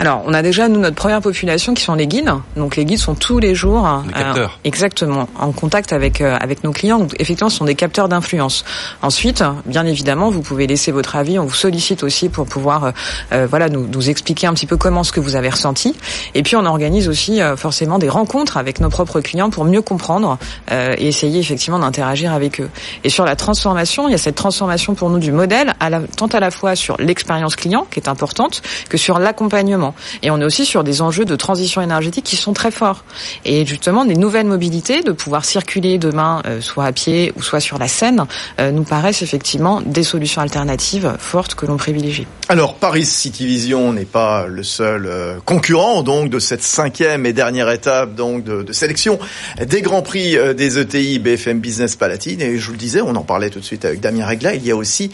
Alors, 0.00 0.22
on 0.24 0.32
a 0.32 0.40
déjà 0.40 0.66
nous 0.66 0.80
notre 0.80 0.96
première 0.96 1.20
population 1.20 1.74
qui 1.74 1.82
sont 1.82 1.94
les 1.94 2.06
guides. 2.06 2.32
Donc 2.56 2.76
les 2.76 2.86
guides 2.86 2.98
sont 2.98 3.14
tous 3.14 3.38
les 3.38 3.54
jours 3.54 3.86
les 4.06 4.14
capteurs. 4.14 4.58
exactement 4.64 5.28
en 5.38 5.52
contact 5.52 5.92
avec 5.92 6.22
euh, 6.22 6.38
avec 6.40 6.64
nos 6.64 6.72
clients. 6.72 6.98
Donc, 6.98 7.14
effectivement, 7.18 7.50
ce 7.50 7.58
sont 7.58 7.66
des 7.66 7.74
capteurs 7.74 8.08
d'influence. 8.08 8.64
Ensuite, 9.02 9.44
bien 9.66 9.84
évidemment, 9.84 10.30
vous 10.30 10.40
pouvez 10.40 10.66
laisser 10.66 10.90
votre 10.90 11.16
avis. 11.16 11.38
On 11.38 11.44
vous 11.44 11.54
sollicite 11.54 12.02
aussi 12.02 12.30
pour 12.30 12.46
pouvoir 12.46 12.84
euh, 12.84 12.90
euh, 13.32 13.46
voilà 13.46 13.68
nous, 13.68 13.86
nous 13.86 14.08
expliquer 14.08 14.46
un 14.46 14.54
petit 14.54 14.64
peu 14.64 14.78
comment 14.78 15.04
ce 15.04 15.12
que 15.12 15.20
vous 15.20 15.36
avez 15.36 15.50
ressenti. 15.50 15.94
Et 16.34 16.42
puis 16.42 16.56
on 16.56 16.64
organise 16.64 17.06
aussi 17.06 17.40
forcément 17.56 17.98
des 17.98 18.08
rencontres 18.08 18.56
avec 18.56 18.80
nos 18.80 18.88
propres 18.88 19.20
clients 19.20 19.50
pour 19.50 19.66
mieux 19.66 19.82
comprendre 19.82 20.38
et 20.70 21.06
essayer 21.06 21.40
effectivement 21.40 21.78
d'interagir 21.78 22.32
avec 22.32 22.60
eux. 22.60 22.70
Et 23.04 23.10
sur 23.10 23.24
la 23.24 23.36
transformation, 23.36 24.08
il 24.08 24.12
y 24.12 24.14
a 24.14 24.18
cette 24.18 24.34
transformation 24.34 24.94
pour 24.94 25.10
nous 25.10 25.18
du 25.18 25.32
modèle, 25.32 25.74
à 25.80 25.90
la, 25.90 26.00
tant 26.00 26.26
à 26.26 26.40
la 26.40 26.50
fois 26.50 26.74
sur 26.76 26.96
l'expérience 26.98 27.56
client 27.56 27.86
qui 27.90 28.00
est 28.00 28.08
importante 28.08 28.62
que 28.88 28.96
sur 28.96 29.18
l'accompagnement 29.18 29.89
Et 30.22 30.30
on 30.30 30.40
est 30.40 30.44
aussi 30.44 30.64
sur 30.64 30.84
des 30.84 31.02
enjeux 31.02 31.24
de 31.24 31.36
transition 31.36 31.80
énergétique 31.80 32.24
qui 32.24 32.36
sont 32.36 32.52
très 32.52 32.70
forts. 32.70 33.04
Et 33.44 33.66
justement, 33.66 34.04
des 34.04 34.16
nouvelles 34.16 34.46
mobilités, 34.46 35.02
de 35.02 35.12
pouvoir 35.12 35.44
circuler 35.44 35.98
demain, 35.98 36.42
euh, 36.46 36.60
soit 36.60 36.84
à 36.84 36.92
pied 36.92 37.32
ou 37.36 37.42
soit 37.42 37.60
sur 37.60 37.78
la 37.78 37.88
Seine, 37.88 38.24
euh, 38.58 38.70
nous 38.70 38.84
paraissent 38.84 39.22
effectivement 39.22 39.80
des 39.80 40.02
solutions 40.02 40.42
alternatives 40.42 41.14
fortes 41.18 41.54
que 41.54 41.66
l'on 41.66 41.76
privilégie. 41.76 42.26
Alors, 42.48 42.74
Paris 42.74 43.06
City 43.06 43.46
Vision 43.46 43.92
n'est 43.92 44.04
pas 44.04 44.46
le 44.46 44.62
seul 44.62 45.06
euh, 45.06 45.38
concurrent 45.44 46.02
donc 46.02 46.30
de 46.30 46.38
cette 46.38 46.62
cinquième 46.62 47.26
et 47.26 47.32
dernière 47.32 47.70
étape 47.70 48.14
donc 48.14 48.44
de, 48.44 48.62
de 48.62 48.72
sélection 48.72 49.18
des 49.64 49.82
grands 49.82 50.02
prix 50.02 50.36
des 50.54 50.78
ETI 50.78 51.18
BFM 51.18 51.60
Business 51.60 51.96
Palatine. 51.96 52.40
Et 52.40 52.58
je 52.58 52.66
vous 52.66 52.72
le 52.72 52.78
disais, 52.78 53.00
on 53.00 53.14
en 53.16 53.22
parlait 53.22 53.50
tout 53.50 53.60
de 53.60 53.64
suite 53.64 53.84
avec 53.84 54.00
Damien 54.00 54.26
Regla, 54.26 54.54
il 54.54 54.64
y 54.64 54.70
a 54.70 54.76
aussi 54.76 55.10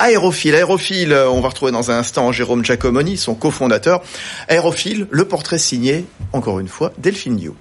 Aérophile. 0.00 0.54
Aérophile, 0.54 1.12
euh, 1.12 1.30
on 1.30 1.42
va 1.42 1.50
retrouver 1.50 1.72
dans 1.72 1.90
un 1.90 1.98
instant 1.98 2.32
Jérôme 2.32 2.64
Giacomoni, 2.64 3.18
son 3.18 3.34
cofondateur. 3.34 4.02
Aérophile, 4.48 5.06
le 5.10 5.24
portrait 5.26 5.58
signé, 5.58 6.06
encore 6.32 6.58
une 6.58 6.68
fois, 6.68 6.92
Delphine 6.96 7.38
Liu. 7.38 7.52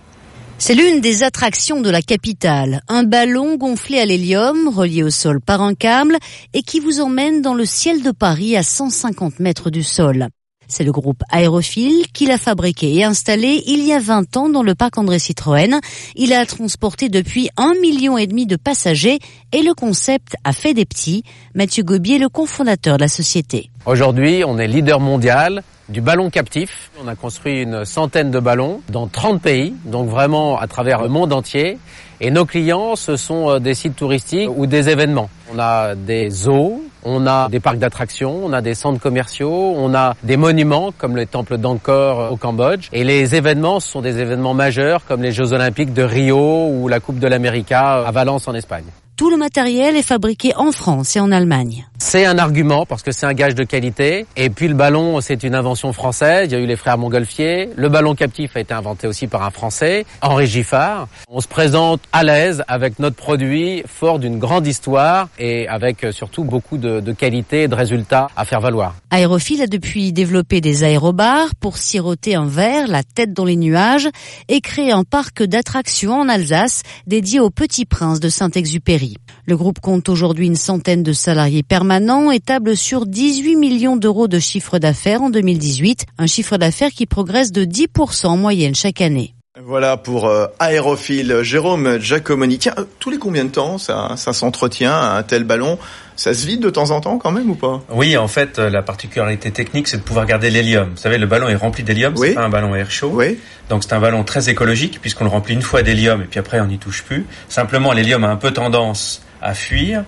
C'est 0.57 0.73
l'une 0.73 1.01
des 1.01 1.23
attractions 1.23 1.81
de 1.81 1.89
la 1.89 2.01
capitale. 2.01 2.81
Un 2.87 3.03
ballon 3.03 3.57
gonflé 3.57 3.99
à 3.99 4.05
l'hélium, 4.05 4.69
relié 4.69 5.03
au 5.03 5.09
sol 5.09 5.41
par 5.41 5.61
un 5.61 5.73
câble, 5.73 6.17
et 6.53 6.63
qui 6.63 6.79
vous 6.79 7.01
emmène 7.01 7.41
dans 7.41 7.53
le 7.53 7.65
ciel 7.65 8.03
de 8.03 8.11
Paris 8.11 8.55
à 8.55 8.63
150 8.63 9.39
mètres 9.39 9.69
du 9.69 9.83
sol. 9.83 10.29
C'est 10.71 10.83
le 10.83 10.91
groupe 10.91 11.23
Aérophile 11.31 12.05
qui 12.13 12.27
l'a 12.27 12.37
fabriqué 12.37 12.93
et 12.93 13.03
installé 13.03 13.63
il 13.65 13.83
y 13.85 13.91
a 13.91 13.99
20 13.99 14.37
ans 14.37 14.49
dans 14.49 14.61
le 14.61 14.75
parc 14.75 14.99
André 14.99 15.17
Citroën. 15.17 15.79
Il 16.15 16.31
a 16.31 16.45
transporté 16.45 17.09
depuis 17.09 17.49
un 17.57 17.73
million 17.81 18.19
et 18.19 18.27
demi 18.27 18.45
de 18.45 18.55
passagers 18.55 19.17
et 19.51 19.63
le 19.63 19.73
concept 19.73 20.35
a 20.43 20.53
fait 20.53 20.75
des 20.75 20.85
petits. 20.85 21.23
Mathieu 21.55 21.81
Gobier, 21.83 22.19
le 22.19 22.29
cofondateur 22.29 22.97
de 22.97 23.01
la 23.01 23.07
société. 23.07 23.71
Aujourd'hui, 23.87 24.43
on 24.45 24.59
est 24.59 24.67
leader 24.67 24.99
mondial 24.99 25.63
du 25.89 26.01
ballon 26.01 26.29
captif. 26.29 26.91
On 27.03 27.07
a 27.07 27.15
construit 27.15 27.63
une 27.63 27.83
centaine 27.83 28.29
de 28.29 28.39
ballons 28.39 28.81
dans 28.89 29.07
30 29.07 29.41
pays, 29.41 29.73
donc 29.85 30.07
vraiment 30.07 30.59
à 30.59 30.67
travers 30.67 31.01
le 31.01 31.09
monde 31.09 31.33
entier. 31.33 31.79
Et 32.21 32.29
nos 32.31 32.45
clients, 32.45 32.95
ce 32.95 33.15
sont 33.15 33.49
euh, 33.49 33.59
des 33.59 33.73
sites 33.73 33.95
touristiques 33.95 34.49
ou 34.55 34.67
des 34.67 34.89
événements. 34.89 35.29
On 35.51 35.57
a 35.57 35.95
des 35.95 36.29
zoos, 36.29 36.83
on 37.03 37.27
a 37.27 37.49
des 37.49 37.59
parcs 37.59 37.77
d'attractions, 37.77 38.41
on 38.43 38.53
a 38.53 38.61
des 38.61 38.75
centres 38.75 38.99
commerciaux, 38.99 39.73
on 39.75 39.93
a 39.93 40.15
des 40.23 40.37
monuments 40.37 40.91
comme 40.97 41.15
les 41.15 41.25
temples 41.25 41.57
d'Angkor 41.57 42.31
au 42.31 42.37
Cambodge. 42.37 42.89
Et 42.93 43.03
les 43.03 43.35
événements 43.35 43.79
sont 43.79 44.01
des 44.01 44.19
événements 44.19 44.53
majeurs 44.53 45.05
comme 45.05 45.21
les 45.21 45.31
Jeux 45.31 45.53
Olympiques 45.53 45.93
de 45.93 46.03
Rio 46.03 46.69
ou 46.69 46.87
la 46.87 46.99
Coupe 46.99 47.19
de 47.19 47.27
l'América 47.27 48.05
à 48.05 48.11
Valence 48.11 48.47
en 48.47 48.53
Espagne. 48.53 48.85
Tout 49.19 49.29
le 49.29 49.35
matériel 49.35 49.97
est 49.97 50.01
fabriqué 50.01 50.55
en 50.55 50.71
France 50.71 51.17
et 51.17 51.19
en 51.19 51.29
Allemagne. 51.33 51.85
C'est 52.01 52.25
un 52.25 52.37
argument 52.37 52.85
parce 52.85 53.03
que 53.03 53.11
c'est 53.11 53.25
un 53.25 53.33
gage 53.33 53.53
de 53.53 53.65
qualité. 53.65 54.25
Et 54.37 54.49
puis 54.49 54.69
le 54.69 54.73
ballon, 54.73 55.19
c'est 55.19 55.43
une 55.43 55.53
invention 55.53 55.91
française. 55.91 56.47
Il 56.49 56.53
y 56.53 56.55
a 56.55 56.63
eu 56.63 56.65
les 56.65 56.77
frères 56.77 56.97
Montgolfier. 56.97 57.69
Le 57.75 57.89
ballon 57.89 58.15
captif 58.15 58.55
a 58.55 58.61
été 58.61 58.73
inventé 58.73 59.05
aussi 59.07 59.27
par 59.27 59.43
un 59.43 59.49
Français, 59.49 60.05
Henri 60.21 60.47
Giffard. 60.47 61.09
On 61.27 61.41
se 61.41 61.49
présente 61.49 61.99
à 62.13 62.23
l'aise 62.23 62.63
avec 62.69 62.99
notre 62.99 63.17
produit, 63.17 63.83
fort 63.85 64.19
d'une 64.19 64.39
grande 64.39 64.65
histoire 64.65 65.27
et 65.37 65.67
avec 65.67 66.05
euh, 66.05 66.13
surtout 66.13 66.45
beaucoup 66.45 66.77
de, 66.77 67.01
de 67.01 67.11
qualité 67.11 67.63
et 67.63 67.67
de 67.67 67.75
résultats 67.75 68.29
à 68.37 68.45
faire 68.45 68.61
valoir. 68.61 68.95
Aérophile 69.09 69.63
a 69.63 69.67
depuis 69.67 70.13
développé 70.13 70.61
des 70.61 70.85
aérobars 70.85 71.53
pour 71.59 71.77
siroter 71.77 72.35
un 72.35 72.45
verre, 72.45 72.87
la 72.87 73.03
tête 73.03 73.33
dans 73.33 73.45
les 73.45 73.57
nuages, 73.57 74.07
et 74.47 74.61
créé 74.61 74.93
un 74.93 75.03
parc 75.03 75.43
d'attractions 75.43 76.13
en 76.21 76.29
Alsace 76.29 76.83
dédié 77.07 77.41
au 77.41 77.49
Petit 77.49 77.85
Prince 77.85 78.21
de 78.21 78.29
Saint-Exupéry. 78.29 79.08
Le 79.45 79.57
groupe 79.57 79.79
compte 79.79 80.09
aujourd'hui 80.09 80.47
une 80.47 80.55
centaine 80.55 81.03
de 81.03 81.13
salariés 81.13 81.63
permanents 81.63 82.31
et 82.31 82.39
table 82.39 82.75
sur 82.75 83.05
18 83.05 83.55
millions 83.55 83.97
d'euros 83.97 84.27
de 84.27 84.39
chiffre 84.39 84.79
d'affaires 84.79 85.21
en 85.21 85.29
2018, 85.29 86.05
un 86.17 86.27
chiffre 86.27 86.57
d'affaires 86.57 86.91
qui 86.91 87.05
progresse 87.05 87.51
de 87.51 87.65
10% 87.65 88.27
en 88.27 88.37
moyenne 88.37 88.75
chaque 88.75 89.01
année. 89.01 89.33
Voilà 89.69 89.97
pour 89.97 90.25
euh, 90.25 90.47
Aérophile. 90.57 91.41
Jérôme 91.43 91.99
Giacomoni. 91.99 92.57
Tiens, 92.57 92.73
euh, 92.79 92.85
tous 92.97 93.11
les 93.11 93.19
combien 93.19 93.45
de 93.45 93.51
temps 93.51 93.77
ça, 93.77 94.13
ça 94.15 94.33
s'entretient 94.33 94.99
un 94.99 95.21
tel 95.21 95.43
ballon? 95.43 95.77
Ça 96.15 96.33
se 96.33 96.47
vide 96.47 96.59
de 96.59 96.71
temps 96.71 96.89
en 96.89 97.01
temps 97.01 97.19
quand 97.19 97.29
même 97.29 97.51
ou 97.51 97.53
pas? 97.53 97.79
Oui, 97.91 98.17
en 98.17 98.27
fait, 98.27 98.57
euh, 98.57 98.71
la 98.71 98.81
particularité 98.81 99.51
technique, 99.51 99.87
c'est 99.87 99.97
de 99.97 100.01
pouvoir 100.01 100.25
garder 100.25 100.49
l'hélium. 100.49 100.89
Vous 100.95 100.97
savez, 100.97 101.19
le 101.19 101.27
ballon 101.27 101.49
est 101.49 101.55
rempli 101.55 101.83
d'hélium, 101.83 102.17
c'est 102.17 102.33
pas 102.33 102.41
un 102.41 102.49
ballon 102.49 102.73
air 102.73 102.89
chaud. 102.89 103.11
Oui. 103.13 103.37
Donc 103.69 103.83
c'est 103.83 103.93
un 103.93 103.99
ballon 103.99 104.23
très 104.23 104.49
écologique 104.49 104.99
puisqu'on 105.01 105.25
le 105.25 105.29
remplit 105.29 105.53
une 105.53 105.61
fois 105.61 105.83
d'hélium 105.83 106.23
et 106.23 106.25
puis 106.25 106.39
après 106.39 106.59
on 106.59 106.65
n'y 106.65 106.79
touche 106.79 107.03
plus. 107.03 107.27
Simplement, 107.47 107.93
l'hélium 107.93 108.23
a 108.23 108.29
un 108.29 108.37
peu 108.37 108.49
tendance 108.49 109.21
à 109.39 109.53
fuir. 109.53 110.03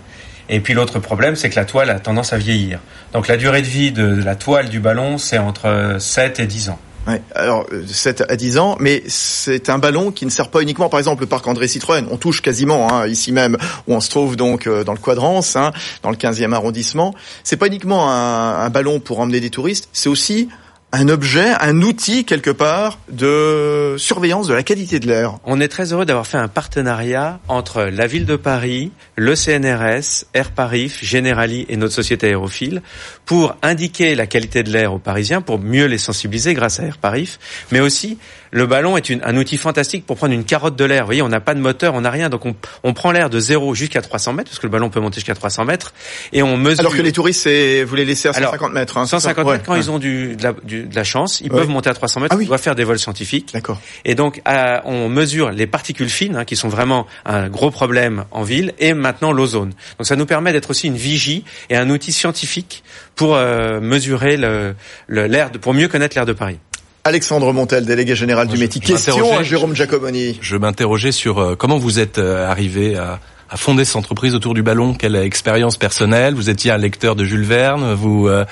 Et 0.50 0.60
puis 0.60 0.74
l'autre 0.74 0.98
problème, 0.98 1.36
c'est 1.36 1.52
que 1.52 1.56
la 1.56 1.66
toile 1.66 1.92
a 1.92 2.00
tendance 2.00 2.34
à 2.34 2.40
vieillir. 2.40 2.80
Donc 3.14 3.28
la 3.28 3.38
durée 3.38 3.62
de 3.62 3.68
vie 3.68 3.92
de 3.92 4.24
la 4.24 4.36
toile 4.36 4.70
du 4.70 4.80
ballon, 4.80 5.20
c'est 5.20 5.38
entre 5.38 5.98
7 6.00 6.40
et 6.40 6.48
10 6.48 6.72
ans. 6.72 6.80
Ouais, 7.08 7.22
alors 7.34 7.66
7 7.88 8.26
à 8.30 8.36
10 8.36 8.60
ans, 8.60 8.78
mais 8.80 9.02
c'est 9.08 9.70
un 9.70 9.80
ballon 9.80 10.12
qui 10.12 10.26
ne 10.26 10.30
sert 10.30 10.50
pas 10.50 10.62
uniquement, 10.62 10.88
par 10.88 11.00
exemple, 11.00 11.22
le 11.22 11.28
parc 11.28 11.48
André 11.48 11.68
Citroën. 11.68 12.06
On 12.12 12.18
touche 12.18 12.42
quasiment 12.42 12.94
hein, 12.94 13.08
ici 13.08 13.32
même 13.32 13.58
où 13.88 13.96
on 13.96 14.00
se 14.00 14.10
trouve 14.12 14.36
donc 14.36 14.68
euh, 14.68 14.84
dans 14.84 14.94
le 14.94 15.00
Quadrance, 15.00 15.56
hein, 15.56 15.72
dans 16.04 16.12
le 16.12 16.16
15e 16.16 16.54
arrondissement. 16.54 17.16
C'est 17.44 17.58
pas 17.58 17.68
uniquement 17.68 18.12
un, 18.12 18.60
un 18.60 18.70
ballon 18.70 19.00
pour 19.00 19.20
emmener 19.20 19.40
des 19.40 19.50
touristes, 19.50 19.90
c'est 19.94 20.10
aussi 20.10 20.50
un 20.94 21.08
objet, 21.08 21.54
un 21.62 21.82
outil 21.82 22.26
quelque 22.26 22.50
part 22.50 23.00
de 23.10 23.96
surveillance 23.98 24.48
de 24.48 24.54
la 24.54 24.64
qualité 24.64 25.00
de 25.00 25.08
l'air. 25.08 25.38
On 25.46 25.62
est 25.62 25.70
très 25.70 25.94
heureux 25.94 26.06
d'avoir 26.06 26.28
fait 26.28 26.38
un 26.38 26.50
partenariat 26.50 27.40
entre 27.48 27.84
la 27.84 28.08
ville 28.08 28.26
de 28.26 28.36
Paris, 28.36 28.92
le 29.16 29.36
CNRS, 29.36 30.26
Air 30.34 30.52
Paris, 30.52 30.94
Generali 31.02 31.66
et 31.70 31.78
notre 31.78 31.94
société 31.94 32.28
aérophile 32.28 32.82
pour 33.26 33.56
indiquer 33.62 34.16
la 34.16 34.28
qualité 34.28 34.64
de 34.64 34.72
l'air 34.72 34.94
aux 34.94 35.00
Parisiens, 35.00 35.42
pour 35.42 35.60
mieux 35.60 35.86
les 35.86 35.98
sensibiliser 35.98 36.54
grâce 36.54 36.80
à 36.82 36.84
Air 36.84 36.98
Paris, 36.98 37.38
mais 37.72 37.80
aussi 37.80 38.18
le 38.52 38.66
ballon 38.68 38.98
est 38.98 39.10
une, 39.10 39.22
un 39.24 39.36
outil 39.38 39.58
fantastique 39.58 40.06
pour 40.06 40.18
prendre 40.18 40.34
une 40.34 40.44
carotte 40.44 40.76
de 40.76 40.86
l'air. 40.86 41.02
Vous 41.02 41.08
voyez, 41.08 41.22
on 41.22 41.30
n'a 41.30 41.40
pas 41.40 41.54
de 41.54 41.60
moteur, 41.60 41.94
on 41.94 42.02
n'a 42.02 42.12
rien, 42.12 42.30
donc 42.30 42.46
on, 42.46 42.56
on 42.84 42.94
prend 42.94 43.12
l'air 43.12 43.30
de 43.30 43.40
0 43.40 43.74
jusqu'à 43.76 44.02
300 44.02 44.34
mètres, 44.34 44.50
parce 44.50 44.60
que 44.60 44.68
le 44.68 44.72
ballon 44.72 44.90
peut 44.90 45.00
monter 45.00 45.16
jusqu'à 45.16 45.36
300 45.36 45.66
mètres, 45.66 45.94
et 46.34 46.44
on 46.44 46.58
mesure. 46.58 46.82
Alors 46.82 46.96
que 46.96 47.02
les 47.02 47.12
touristes, 47.12 47.48
vous 47.48 47.96
les 47.96 48.06
laissez 48.06 48.28
à 48.28 48.34
150 48.34 48.74
mètres. 48.74 48.98
Hein, 48.98 49.06
150 49.06 49.48
mètres 49.48 49.64
quand 49.66 49.76
ils 49.76 49.90
ont 49.90 50.00
du, 50.00 50.36
de, 50.36 50.44
la, 50.44 50.54
du, 50.64 50.84
de 50.84 50.96
la 50.96 51.04
chance, 51.04 51.42
ils 51.42 51.50
peuvent 51.50 51.70
monter 51.70 51.90
à 51.90 51.94
300 51.94 52.22
mètres. 52.22 52.36
Ah, 52.36 52.38
oui. 52.38 52.46
On 52.46 52.48
doit 52.48 52.58
faire 52.58 52.76
des 52.76 52.84
vols 52.84 53.00
scientifiques. 53.00 53.52
D'accord. 53.54 53.80
Et 54.06 54.16
donc 54.16 54.42
on 54.86 55.10
mesure 55.10 55.52
les 55.52 55.68
particules 55.68 56.10
fines, 56.10 56.36
hein, 56.36 56.46
qui 56.46 56.56
sont 56.56 56.70
vraiment 56.70 57.08
un 57.26 57.50
gros 57.50 57.72
problème 57.72 58.26
en 58.32 58.44
ville, 58.44 58.74
et 58.80 58.94
maintenant 58.94 59.32
l'ozone. 59.32 59.74
Donc 59.98 60.08
ça 60.08 60.16
nous 60.16 60.26
permet 60.26 60.52
d'être 60.52 60.70
aussi 60.70 60.88
une 60.88 60.98
vigie 60.98 61.44
et 61.70 61.78
un 61.78 61.90
outil 61.90 62.12
scientifique 62.12 62.84
pour 63.16 63.36
euh, 63.36 63.80
mesurer 63.80 64.38
l'air, 64.38 64.76
le, 65.08 65.58
pour 65.60 65.74
mieux 65.74 65.88
connaître 65.88 66.16
l'air 66.16 66.26
de 66.26 66.34
Paris. 66.34 66.60
Alexandre 67.04 67.52
Montel, 67.52 67.86
délégué 67.86 68.16
général 68.16 68.48
du 68.48 68.58
métier. 68.58 68.80
Question 68.80 69.36
à 69.36 69.42
Jérôme 69.42 69.76
Giacomoni. 69.76 70.38
Je 70.40 70.56
m'interrogeais 70.56 71.12
sur 71.12 71.40
euh, 71.40 71.56
comment 71.56 71.80
vous 71.80 72.00
êtes 72.00 72.20
euh, 72.20 72.48
arrivé 72.48 72.96
à, 72.96 73.20
à, 73.50 73.58
fonder 73.58 73.86
cette 73.86 73.96
entreprise 73.96 74.36
autour 74.36 74.54
du 74.54 74.62
ballon? 74.62 74.94
Quelle 74.94 75.16
expérience 75.16 75.78
personnelle? 75.78 76.36
Vous 76.36 76.52
étiez 76.52 76.70
un 76.70 76.78
lecteur 76.78 77.16
de 77.16 77.24
Jules 77.24 77.44
Verne. 77.44 77.94
Vous 77.94 78.28
euh, 78.28 78.46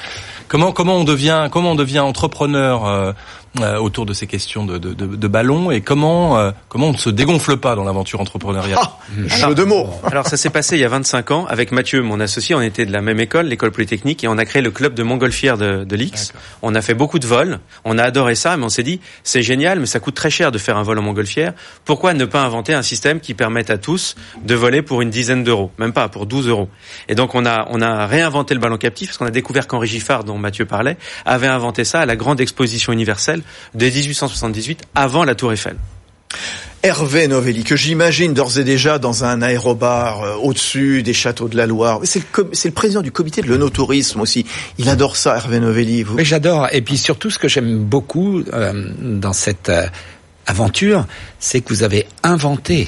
comment 0.47 0.71
comment 0.71 0.95
on 0.97 1.03
devient 1.03 1.47
comment 1.51 1.73
on 1.73 1.75
devient 1.75 1.99
entrepreneur 1.99 3.13
euh, 3.61 3.77
autour 3.77 4.05
de 4.05 4.13
ces 4.13 4.27
questions 4.27 4.65
de, 4.65 4.77
de, 4.77 4.93
de, 4.93 5.15
de 5.15 5.27
ballon 5.27 5.71
et 5.71 5.81
comment 5.81 6.37
euh, 6.37 6.51
comment 6.67 6.87
on 6.87 6.93
ne 6.93 6.97
se 6.97 7.09
dégonfle 7.09 7.57
pas 7.57 7.75
dans 7.75 7.83
l'aventure 7.83 8.21
entrepreneuriale. 8.21 8.79
Ah, 8.81 8.97
jeu 9.27 9.55
de 9.55 9.63
mots. 9.63 9.89
Alors 10.03 10.27
ça 10.27 10.37
s'est 10.37 10.49
passé 10.49 10.77
il 10.77 10.81
y 10.81 10.85
a 10.85 10.89
25 10.89 11.31
ans 11.31 11.45
avec 11.47 11.71
Mathieu, 11.71 12.01
mon 12.01 12.19
associé. 12.19 12.55
On 12.55 12.61
était 12.61 12.85
de 12.85 12.91
la 12.91 13.01
même 13.01 13.19
école, 13.19 13.47
l'école 13.47 13.71
polytechnique, 13.71 14.23
et 14.23 14.27
on 14.27 14.37
a 14.37 14.45
créé 14.45 14.61
le 14.61 14.71
club 14.71 14.93
de 14.93 15.03
montgolfière 15.03 15.57
de, 15.57 15.83
de 15.83 15.95
l'X. 15.95 16.33
On 16.61 16.75
a 16.75 16.81
fait 16.81 16.93
beaucoup 16.93 17.19
de 17.19 17.27
vols. 17.27 17.59
On 17.85 17.97
a 17.97 18.03
adoré 18.03 18.35
ça, 18.35 18.57
mais 18.57 18.65
on 18.65 18.69
s'est 18.69 18.83
dit 18.83 18.99
c'est 19.23 19.41
génial, 19.41 19.79
mais 19.79 19.85
ça 19.85 19.99
coûte 19.99 20.15
très 20.15 20.29
cher 20.29 20.51
de 20.51 20.57
faire 20.57 20.77
un 20.77 20.83
vol 20.83 20.99
en 20.99 21.01
montgolfière. 21.01 21.53
Pourquoi 21.85 22.13
ne 22.13 22.25
pas 22.25 22.41
inventer 22.41 22.73
un 22.73 22.81
système 22.81 23.19
qui 23.19 23.33
permette 23.33 23.69
à 23.69 23.77
tous 23.77 24.15
de 24.43 24.55
voler 24.55 24.81
pour 24.81 25.01
une 25.01 25.09
dizaine 25.09 25.43
d'euros, 25.43 25.71
même 25.77 25.93
pas 25.93 26.07
pour 26.09 26.25
12 26.25 26.47
euros. 26.47 26.69
Et 27.07 27.15
donc 27.15 27.35
on 27.35 27.45
a 27.45 27.67
on 27.69 27.81
a 27.81 28.05
réinventé 28.05 28.53
le 28.53 28.59
ballon 28.59 28.77
captif 28.77 29.09
parce 29.09 29.17
qu'on 29.17 29.25
a 29.25 29.31
découvert 29.31 29.67
qu'Henri 29.67 29.87
Giffard, 29.87 30.23
dont 30.23 30.37
Mathieu 30.37 30.65
parlait, 30.65 30.97
avait 31.25 31.47
inventé 31.47 31.83
ça 31.83 32.01
à 32.01 32.05
la 32.05 32.15
grande 32.15 32.41
exposition 32.41 32.93
universelle 32.93 33.41
de 33.75 33.85
1878 33.85 34.81
avant 34.95 35.23
la 35.23 35.35
Tour 35.35 35.53
Eiffel. 35.53 35.75
Hervé 36.81 37.27
Novelli, 37.27 37.65
que 37.65 37.75
j'imagine 37.75 38.33
d'ores 38.33 38.57
et 38.57 38.63
déjà 38.63 38.99
dans 38.99 39.25
un 39.25 39.41
aérobar 39.41 40.23
euh, 40.23 40.35
au-dessus 40.35 41.03
des 41.03 41.11
châteaux 41.11 41.49
de 41.49 41.57
la 41.57 41.65
Loire. 41.65 41.99
C'est 42.03 42.23
le, 42.37 42.49
le, 42.63 42.71
président 42.71 43.01
du 43.01 43.11
comité 43.11 43.41
de 43.41 43.47
l'onotourisme 43.47 44.21
aussi. 44.21 44.45
Il 44.77 44.87
adore 44.87 45.17
ça, 45.17 45.35
Hervé 45.35 45.59
Novelli. 45.59 46.03
Vous. 46.03 46.15
Oui, 46.15 46.23
j'adore. 46.23 46.69
Et 46.71 46.81
puis 46.81 46.97
surtout, 46.97 47.29
ce 47.29 47.37
que 47.37 47.49
j'aime 47.49 47.79
beaucoup 47.79 48.41
euh, 48.53 48.91
dans 48.97 49.33
cette 49.33 49.67
euh, 49.67 49.87
aventure, 50.47 51.05
c'est 51.37 51.59
que 51.59 51.67
vous 51.69 51.83
avez 51.83 52.07
inventé 52.23 52.87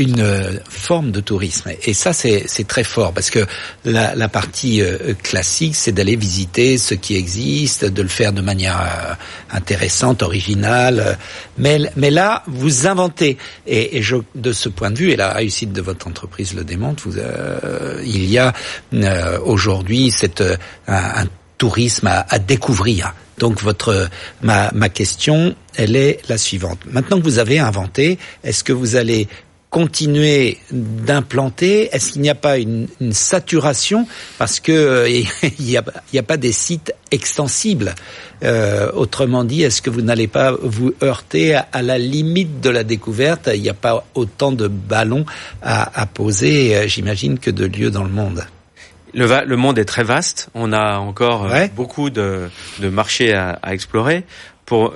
une 0.00 0.20
euh, 0.20 0.58
forme 0.68 1.10
de 1.10 1.20
tourisme. 1.20 1.70
Et 1.84 1.94
ça, 1.94 2.12
c'est 2.12 2.66
très 2.66 2.84
fort 2.84 3.12
parce 3.12 3.30
que 3.30 3.46
la, 3.84 4.14
la 4.14 4.28
partie 4.28 4.80
euh, 4.80 5.14
classique, 5.22 5.76
c'est 5.76 5.92
d'aller 5.92 6.16
visiter 6.16 6.78
ce 6.78 6.94
qui 6.94 7.16
existe, 7.16 7.84
de 7.84 8.02
le 8.02 8.08
faire 8.08 8.32
de 8.32 8.40
manière 8.40 8.80
euh, 8.80 9.14
intéressante, 9.50 10.22
originale. 10.22 11.18
Mais, 11.58 11.78
mais 11.96 12.10
là, 12.10 12.42
vous 12.46 12.86
inventez. 12.86 13.36
Et, 13.66 13.98
et 13.98 14.02
je, 14.02 14.16
de 14.34 14.52
ce 14.52 14.68
point 14.68 14.90
de 14.90 14.98
vue, 14.98 15.10
et 15.10 15.16
la 15.16 15.32
réussite 15.32 15.72
de 15.72 15.82
votre 15.82 16.08
entreprise 16.08 16.54
le 16.54 16.64
démontre, 16.64 17.02
vous, 17.06 17.18
il 18.04 18.24
y 18.24 18.38
a 18.38 18.52
aujourd'hui 19.44 20.10
cette 20.10 20.42
un, 20.86 21.22
un 21.22 21.26
tourisme 21.58 22.06
à, 22.06 22.26
à 22.28 22.38
découvrir 22.38 23.12
Donc 23.40 23.62
votre 23.62 24.08
ma, 24.42 24.70
ma 24.72 24.88
question, 24.88 25.56
elle 25.74 25.96
est 25.96 26.20
la 26.28 26.36
suivante. 26.36 26.78
Maintenant 26.86 27.18
que 27.18 27.24
vous 27.24 27.38
avez 27.38 27.58
inventé, 27.58 28.18
est-ce 28.44 28.62
que 28.62 28.72
vous 28.72 28.96
allez 28.96 29.28
continuer 29.70 30.58
d'implanter 30.72 31.88
Est-ce 31.94 32.12
qu'il 32.12 32.22
n'y 32.22 32.28
a 32.28 32.34
pas 32.34 32.58
une, 32.58 32.88
une 33.00 33.12
saturation 33.12 34.06
parce 34.38 34.60
que 34.60 34.72
euh, 34.72 35.08
il 35.58 35.64
n'y 35.64 35.76
a, 35.76 35.84
a, 36.16 36.22
pas 36.22 36.36
des 36.36 36.52
sites 36.52 36.92
extensibles 37.10 37.94
euh, 38.42 38.90
Autrement 38.92 39.44
dit, 39.44 39.62
est-ce 39.62 39.80
que 39.80 39.90
vous 39.90 40.02
n'allez 40.02 40.26
pas 40.26 40.52
vous 40.60 40.92
heurter 41.02 41.54
à, 41.54 41.82
la 41.82 41.98
limite 41.98 42.60
de 42.60 42.70
la 42.70 42.84
découverte? 42.84 43.48
Il 43.54 43.62
n'y 43.62 43.68
a 43.68 43.74
pas 43.74 44.04
autant 44.14 44.52
de 44.52 44.66
ballons 44.68 45.24
à, 45.62 46.00
à 46.00 46.06
poser, 46.06 46.76
euh, 46.76 46.86
j'imagine, 46.88 47.38
que 47.38 47.50
de 47.50 47.64
lieux 47.64 47.90
dans 47.90 48.04
le 48.04 48.10
monde. 48.10 48.44
Le, 49.14 49.44
le, 49.44 49.56
monde 49.56 49.78
est 49.78 49.84
très 49.84 50.04
vaste. 50.04 50.50
On 50.54 50.72
a 50.72 50.98
encore 50.98 51.46
euh, 51.52 51.66
beaucoup 51.74 52.10
de, 52.10 52.48
de 52.80 52.88
marchés 52.88 53.32
à, 53.34 53.58
à, 53.62 53.74
explorer 53.74 54.24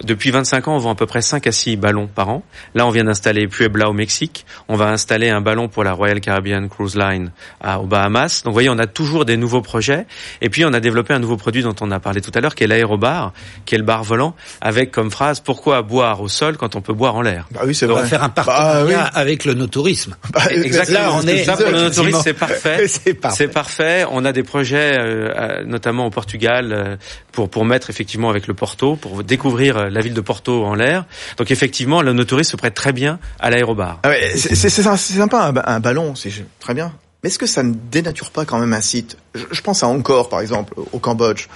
depuis 0.03 0.31
25 0.31 0.69
ans, 0.69 0.77
on 0.77 0.79
vend 0.79 0.93
à 0.93 0.95
peu 0.95 1.07
près 1.07 1.23
5 1.23 1.47
à 1.47 1.53
6 1.53 1.77
ballons 1.77 2.07
par 2.07 2.29
an. 2.29 2.43
Là, 2.75 2.87
on 2.87 2.91
vient 2.91 3.05
d'installer 3.05 3.49
Puebla 3.49 3.89
au 3.89 3.93
Mexique. 3.93 4.47
On 4.69 4.77
va 4.77 4.89
installer 4.91 5.31
un 5.31 5.41
ballon 5.41 5.69
pour 5.69 5.85
la 5.85 5.93
Royal 5.93 6.21
Caribbean 6.21 6.69
Cruise 6.69 6.97
Line 6.97 7.31
à, 7.61 7.81
aux 7.81 7.87
Bahamas. 7.87 8.43
Donc, 8.45 8.53
vous 8.53 8.55
voyez, 8.55 8.71
on 8.71 8.79
a 8.79 8.87
toujours 8.87 9.25
des 9.25 9.37
nouveaux 9.37 9.63
projets. 9.63 10.07
Et 10.41 10.49
puis, 10.49 10.65
on 10.65 10.73
a 10.73 10.81
développé 10.81 11.15
un 11.15 11.19
nouveau 11.19 11.37
produit 11.37 11.63
dont 11.63 11.75
on 11.81 11.91
a 11.91 12.01
parlé 12.01 12.21
tout 12.21 12.31
à 12.35 12.41
l'heure, 12.41 12.55
qui 12.55 12.65
est 12.65 12.67
l'aérobar, 12.67 13.33
qui 13.65 13.75
est 13.75 13.79
le 13.79 13.85
bar 13.85 14.05
volant, 14.05 14.35
avec 14.61 14.91
comme 14.91 15.11
phrase 15.11 15.41
pourquoi 15.41 15.83
boire 15.83 16.21
au 16.21 16.29
sol 16.29 16.57
quand 16.57 16.77
on 16.77 16.81
peut 16.81 16.95
boire 16.95 17.17
en 17.17 17.23
l'air? 17.23 17.47
Bah 17.51 17.63
oui, 17.67 17.75
c'est 17.75 17.91
On 17.91 17.95
va 17.95 18.05
faire 18.05 18.23
un 18.23 18.29
bah 18.29 18.45
partenariat 18.45 19.05
avec 19.05 19.45
le 19.45 19.55
no-tourisme. 19.55 20.17
Bah, 20.35 20.41
exactement. 20.51 20.99
Là, 20.99 21.13
on 21.15 21.27
est, 21.29 21.45
pour 21.45 21.71
le 21.71 21.83
no-tourisme, 21.83 22.21
c'est 22.25 22.35
parfait. 22.35 22.89
c'est 22.89 23.15
parfait. 23.15 23.47
parfait. 23.47 24.05
On 24.11 24.25
a 24.25 24.33
des 24.33 24.43
projets, 24.43 24.99
euh, 24.99 25.63
notamment 25.65 26.07
au 26.07 26.11
Portugal, 26.11 26.73
euh, 26.73 26.97
pour 27.31 27.49
pour 27.49 27.65
mettre 27.65 27.89
effectivement 27.89 28.31
avec 28.31 28.49
le 28.49 28.55
Porto, 28.55 28.97
pour 28.97 29.23
découvrir 29.23 29.64
euh, 29.71 29.91
la 29.91 30.01
ville 30.01 30.15
de 30.15 30.21
Porto 30.21 30.65
en 30.65 30.75
l'air. 30.75 31.05
Donc 31.37 31.51
effectivement, 31.51 32.03
le 32.03 32.13
no-touriste 32.13 32.53
se 32.53 32.57
prête 32.57 32.75
très 32.75 32.93
bien 32.93 33.19
à 33.39 33.51
l'aérobar. 33.51 34.01
Ah 34.03 34.09
ouais, 34.09 34.33
c'est 34.37 34.71
sympa 34.71 35.53
un, 35.65 35.81
ballon, 35.81 36.15
c'est 36.15 36.31
très 36.61 36.75
bien. 36.75 36.93
Mais 37.23 37.29
est-ce 37.29 37.39
que 37.39 37.47
ça 37.47 37.63
ne 37.63 37.75
dénature 37.75 38.31
pas 38.31 38.45
quand 38.45 38.59
même 38.59 38.73
un 38.73 38.81
site? 38.81 39.17
Je, 39.35 39.61
pense 39.61 39.83
à 39.83 39.89
Angkor 39.89 40.29
par 40.29 40.41
exemple, 40.41 40.75
au 40.93 40.99
Cambodge. 40.99 41.49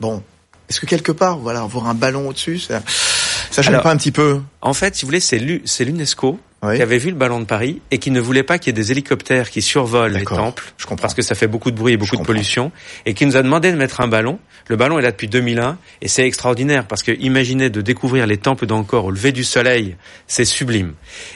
Bon, 0.00 0.22
est-ce 0.68 0.80
que 0.80 0.86
quelque 0.86 1.12
part, 1.12 1.38
voilà, 1.38 1.60
avoir 1.60 1.88
un 1.88 1.94
ballon 1.94 2.28
au-dessus, 2.28 2.58
ça, 2.58 2.82
ça 3.50 3.62
gêne 3.62 3.80
pas 3.80 3.90
un 3.90 3.96
petit 3.96 4.12
peu? 4.12 4.40
En 4.60 4.74
fait, 4.74 4.94
si 4.94 5.02
vous 5.02 5.08
voulez, 5.08 5.20
c'est 5.20 5.38
l'UNESCO 5.84 6.38
qui 6.60 6.82
avait 6.82 6.98
vu 6.98 7.10
le 7.10 7.16
ballon 7.16 7.38
de 7.38 7.44
Paris 7.44 7.80
et 7.90 7.98
qui 7.98 8.10
ne 8.10 8.20
voulait 8.20 8.42
pas 8.42 8.58
qu'il 8.58 8.68
y 8.68 8.70
ait 8.70 8.82
des 8.82 8.90
hélicoptères 8.90 9.50
qui 9.50 9.62
survolent 9.62 10.12
les 10.12 10.24
temples, 10.24 10.72
je 10.76 10.86
comprends. 10.86 11.02
parce 11.02 11.14
que 11.14 11.22
ça 11.22 11.34
fait 11.34 11.46
beaucoup 11.46 11.70
de 11.70 11.76
bruit 11.76 11.94
et 11.94 11.96
beaucoup 11.96 12.16
de 12.16 12.24
pollution, 12.24 12.72
et 13.06 13.14
qui 13.14 13.26
nous 13.26 13.36
a 13.36 13.42
demandé 13.42 13.70
de 13.70 13.76
mettre 13.76 14.00
un 14.00 14.08
ballon. 14.08 14.38
Le 14.66 14.76
ballon 14.76 14.98
est 14.98 15.02
là 15.02 15.12
depuis 15.12 15.28
2001 15.28 15.78
et 16.02 16.08
c'est 16.08 16.26
extraordinaire 16.26 16.86
parce 16.86 17.02
que 17.02 17.12
imaginez 17.12 17.70
de 17.70 17.80
découvrir 17.80 18.26
les 18.26 18.36
temples 18.36 18.66
d'Angkor 18.66 19.06
au 19.06 19.10
lever 19.10 19.32
du 19.32 19.44
soleil, 19.44 19.96
c'est 20.26 20.44
sublime. 20.44 20.94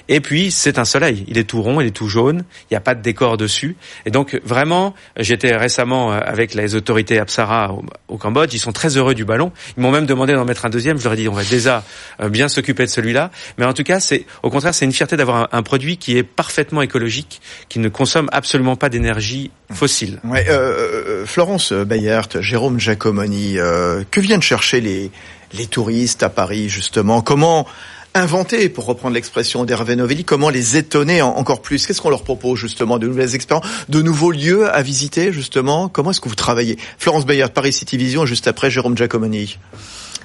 Et 0.09 0.21
puis 0.21 0.51
c'est 0.51 0.79
un 0.79 0.85
soleil, 0.85 1.25
il 1.29 1.39
est 1.39 1.45
tout 1.45 1.63
rond, 1.63 1.81
il 1.81 1.87
est 1.87 1.93
tout 1.93 2.09
jaune, 2.09 2.45
il 2.71 2.75
n'y 2.75 2.77
a 2.77 2.81
pas 2.81 2.95
de 2.95 3.01
décor 3.01 3.37
dessus, 3.37 3.77
et 4.05 4.11
donc 4.11 4.41
vraiment, 4.45 4.95
j'étais 5.17 5.57
récemment 5.57 6.13
euh, 6.13 6.21
avec 6.23 6.55
les 6.55 6.75
autorités 6.75 7.19
Apsara 7.19 7.75
au, 8.09 8.19
Cambodge, 8.19 8.53
ils 8.55 8.59
sont 8.59 8.73
très 8.73 8.97
heureux 8.97 9.15
du 9.15 9.25
ballon. 9.25 9.53
Ils 9.77 9.83
m'ont 9.83 9.91
même 9.91 10.07
demandé 10.07 10.35
d'en 10.35 10.45
mettre 10.45 10.67
un 10.67 10.71
deuxième. 10.71 10.99
Je 10.99 11.05
leur 11.05 11.15
ai 11.15 11.17
dit 11.17 11.29
on 11.29 11.33
va 11.33 11.45
déjà 11.45 11.85
euh, 12.21 12.29
bien 12.29 12.49
s'occuper 12.49 12.85
de 12.85 12.91
celui-là, 12.91 13.31
mais 13.57 13.65
en 13.65 13.73
tout 13.73 13.85
cas 13.85 14.01
c'est 14.01 14.27
au 14.43 14.51
contraire 14.51 14.75
c'est 14.75 14.85
une 14.85 14.93
fierté 14.93 15.12
d'avoir 15.17 15.49
un, 15.53 15.63
produit 15.63 15.97
qui 15.97 16.17
est 16.17 16.23
parfaitement 16.23 16.83
écologique, 16.83 17.41
qui 17.69 17.79
ne 17.79 17.89
consomme 17.89 18.29
absolument 18.33 18.77
pas 18.77 18.89
d'énergie 18.89 19.51
fossile. 19.73 20.19
Ouais, 20.25 20.47
euh, 20.49 21.23
euh 21.23 21.27
Florence 21.27 21.73
Bayert, 21.73 22.41
Jérôme 22.41 22.79
Giacomoni, 22.79 23.59
euh, 23.59 24.03
que 24.11 24.21
viennent 24.21 24.43
chercher 24.43 24.81
les, 24.81 25.11
les 25.55 25.67
touristes 25.67 26.23
à 26.23 26.29
Paris 26.29 26.69
justement? 26.69 27.23
Comment 27.23 27.67
inventer, 28.15 28.69
pour 28.69 28.85
reprendre 28.85 29.15
l'expression 29.15 29.65
d'Hervé 29.65 29.97
Novelli, 29.97 30.25
comment 30.25 30.51
les 30.51 30.77
étonner 30.77 31.23
encore 31.23 31.63
plus? 31.63 31.87
Qu'est-ce 31.87 32.01
qu'on 32.01 32.11
leur 32.11 32.25
propose 32.25 32.59
justement 32.59 32.99
De 32.99 33.07
nouvelles 33.07 33.35
expériences, 33.35 33.67
de 33.89 34.03
nouveaux 34.03 34.33
lieux 34.33 34.69
à 34.73 34.83
visiter 34.83 35.33
justement? 35.33 35.89
Comment 35.89 36.11
est-ce 36.11 36.21
que 36.21 36.29
vous 36.29 36.35
travaillez? 36.35 36.79
Florence 36.99 37.25
Bayard, 37.25 37.51
Paris 37.51 37.73
City 37.73 37.97
Vision, 37.97 38.27
juste 38.27 38.49
après 38.49 38.71
Jérôme 38.71 38.97
Giacomoni. 38.97 39.59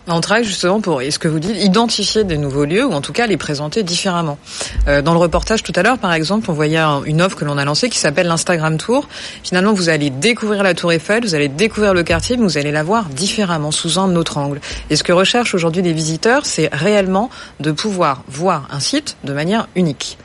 On 0.09 0.21
travaille 0.21 0.45
justement 0.45 0.79
pour, 0.79 1.01
est 1.01 1.11
ce 1.11 1.19
que 1.19 1.27
vous 1.27 1.39
dites, 1.39 1.61
identifier 1.61 2.23
des 2.23 2.37
nouveaux 2.37 2.63
lieux 2.63 2.85
ou 2.85 2.93
en 2.93 3.01
tout 3.01 3.11
cas 3.11 3.27
les 3.27 3.35
présenter 3.35 3.83
différemment? 3.83 4.37
Euh, 4.87 5.01
dans 5.01 5.11
le 5.11 5.19
reportage 5.19 5.63
tout 5.63 5.73
à 5.75 5.83
l'heure, 5.83 5.97
par 5.97 6.13
exemple, 6.13 6.49
on 6.49 6.53
voyait 6.53 6.79
une 7.05 7.21
offre 7.21 7.35
que 7.35 7.43
l'on 7.43 7.57
a 7.57 7.65
lancée 7.65 7.89
qui 7.89 7.99
s'appelle 7.99 8.27
l'Instagram 8.27 8.77
Tour. 8.77 9.09
Finalement, 9.43 9.73
vous 9.73 9.89
allez 9.89 10.09
découvrir 10.09 10.63
la 10.63 10.73
Tour 10.73 10.93
Eiffel, 10.93 11.23
vous 11.23 11.35
allez 11.35 11.49
découvrir 11.49 11.93
le 11.93 12.03
quartier, 12.03 12.37
mais 12.37 12.43
vous 12.43 12.57
allez 12.57 12.71
la 12.71 12.83
voir 12.83 13.09
différemment, 13.09 13.71
sous 13.71 13.99
un 13.99 14.15
autre 14.15 14.37
angle. 14.37 14.61
Et 14.89 14.95
ce 14.95 15.03
que 15.03 15.11
recherchent 15.11 15.53
aujourd'hui 15.53 15.81
les 15.81 15.93
visiteurs, 15.93 16.45
c'est 16.45 16.69
réellement 16.71 17.29
de 17.59 17.71
pouvoir 17.71 18.23
voir 18.29 18.65
un 18.71 18.79
site 18.79 19.17
de 19.25 19.33
manière 19.33 19.67
unique. 19.75 20.17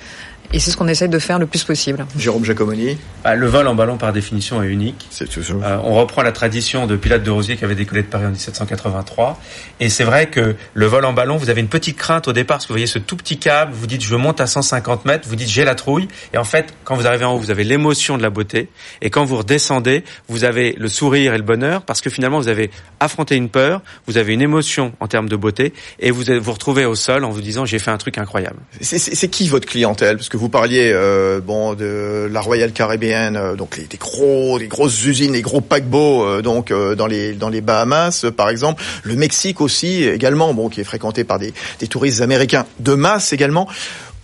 Et 0.54 0.58
c'est 0.58 0.70
ce 0.70 0.76
qu'on 0.76 0.88
essaie 0.88 1.08
de 1.08 1.18
faire 1.18 1.38
le 1.38 1.46
plus 1.46 1.64
possible. 1.64 2.04
Jérôme 2.18 2.44
Giacomoni 2.44 2.98
bah, 3.24 3.34
Le 3.34 3.46
vol 3.46 3.66
en 3.66 3.74
ballon 3.74 3.96
par 3.96 4.12
définition 4.12 4.62
est 4.62 4.66
unique. 4.66 5.06
C'est 5.08 5.26
toujours. 5.26 5.64
Euh, 5.64 5.78
on 5.82 5.94
reprend 5.94 6.20
la 6.20 6.32
tradition 6.32 6.86
de 6.86 6.94
Pilate 6.94 7.22
de 7.22 7.30
Rosier 7.30 7.56
qui 7.56 7.64
avait 7.64 7.74
décollé 7.74 8.02
de 8.02 8.08
Paris 8.08 8.26
en 8.26 8.30
1783. 8.30 9.40
Et 9.80 9.88
c'est 9.88 10.04
vrai 10.04 10.26
que 10.26 10.54
le 10.74 10.86
vol 10.86 11.06
en 11.06 11.14
ballon, 11.14 11.38
vous 11.38 11.48
avez 11.48 11.62
une 11.62 11.68
petite 11.68 11.96
crainte 11.96 12.28
au 12.28 12.34
départ 12.34 12.58
parce 12.58 12.66
que 12.66 12.68
vous 12.68 12.74
voyez 12.74 12.86
ce 12.86 12.98
tout 12.98 13.16
petit 13.16 13.38
câble, 13.38 13.72
vous 13.72 13.86
dites 13.86 14.02
je 14.02 14.14
monte 14.14 14.42
à 14.42 14.46
150 14.46 15.06
mètres, 15.06 15.26
vous 15.26 15.36
dites 15.36 15.48
j'ai 15.48 15.64
la 15.64 15.74
trouille. 15.74 16.06
Et 16.34 16.38
en 16.38 16.44
fait, 16.44 16.74
quand 16.84 16.96
vous 16.96 17.06
arrivez 17.06 17.24
en 17.24 17.32
haut, 17.34 17.38
vous 17.38 17.50
avez 17.50 17.64
l'émotion 17.64 18.18
de 18.18 18.22
la 18.22 18.30
beauté. 18.30 18.68
Et 19.00 19.08
quand 19.08 19.24
vous 19.24 19.38
redescendez, 19.38 20.04
vous 20.28 20.44
avez 20.44 20.74
le 20.78 20.88
sourire 20.88 21.32
et 21.32 21.38
le 21.38 21.44
bonheur 21.44 21.80
parce 21.80 22.02
que 22.02 22.10
finalement 22.10 22.38
vous 22.38 22.48
avez 22.48 22.70
affronté 23.00 23.36
une 23.36 23.48
peur, 23.48 23.80
vous 24.06 24.18
avez 24.18 24.34
une 24.34 24.42
émotion 24.42 24.92
en 25.00 25.08
termes 25.08 25.30
de 25.30 25.36
beauté 25.36 25.72
et 25.98 26.10
vous 26.10 26.24
vous 26.42 26.52
retrouvez 26.52 26.84
au 26.84 26.94
sol 26.94 27.24
en 27.24 27.30
vous 27.30 27.40
disant 27.40 27.64
j'ai 27.64 27.78
fait 27.78 27.90
un 27.90 27.96
truc 27.96 28.18
incroyable. 28.18 28.58
C'est 28.82 29.28
qui 29.28 29.48
votre 29.48 29.66
clientèle? 29.66 30.18
Parce 30.18 30.28
que 30.28 30.41
vous 30.42 30.48
parliez 30.48 30.90
euh, 30.92 31.40
bon 31.40 31.74
de 31.74 32.28
la 32.28 32.40
Royal 32.40 32.72
Caribbean, 32.72 33.36
euh, 33.36 33.54
donc 33.54 33.76
les, 33.76 33.86
gros, 33.96 34.58
les 34.58 34.66
grosses 34.66 35.04
usines, 35.04 35.34
les 35.34 35.40
gros 35.40 35.60
paquebots, 35.60 36.24
euh, 36.24 36.42
donc 36.42 36.72
dans 36.72 37.06
les 37.06 37.34
dans 37.34 37.48
les 37.48 37.60
Bahamas 37.60 38.26
par 38.36 38.48
exemple, 38.48 38.82
le 39.04 39.14
Mexique 39.14 39.60
aussi 39.60 40.02
également, 40.02 40.52
bon 40.52 40.68
qui 40.68 40.80
est 40.80 40.84
fréquenté 40.84 41.22
par 41.22 41.38
des, 41.38 41.54
des 41.78 41.86
touristes 41.86 42.22
américains 42.22 42.66
de 42.80 42.94
masse 42.94 43.32
également. 43.32 43.68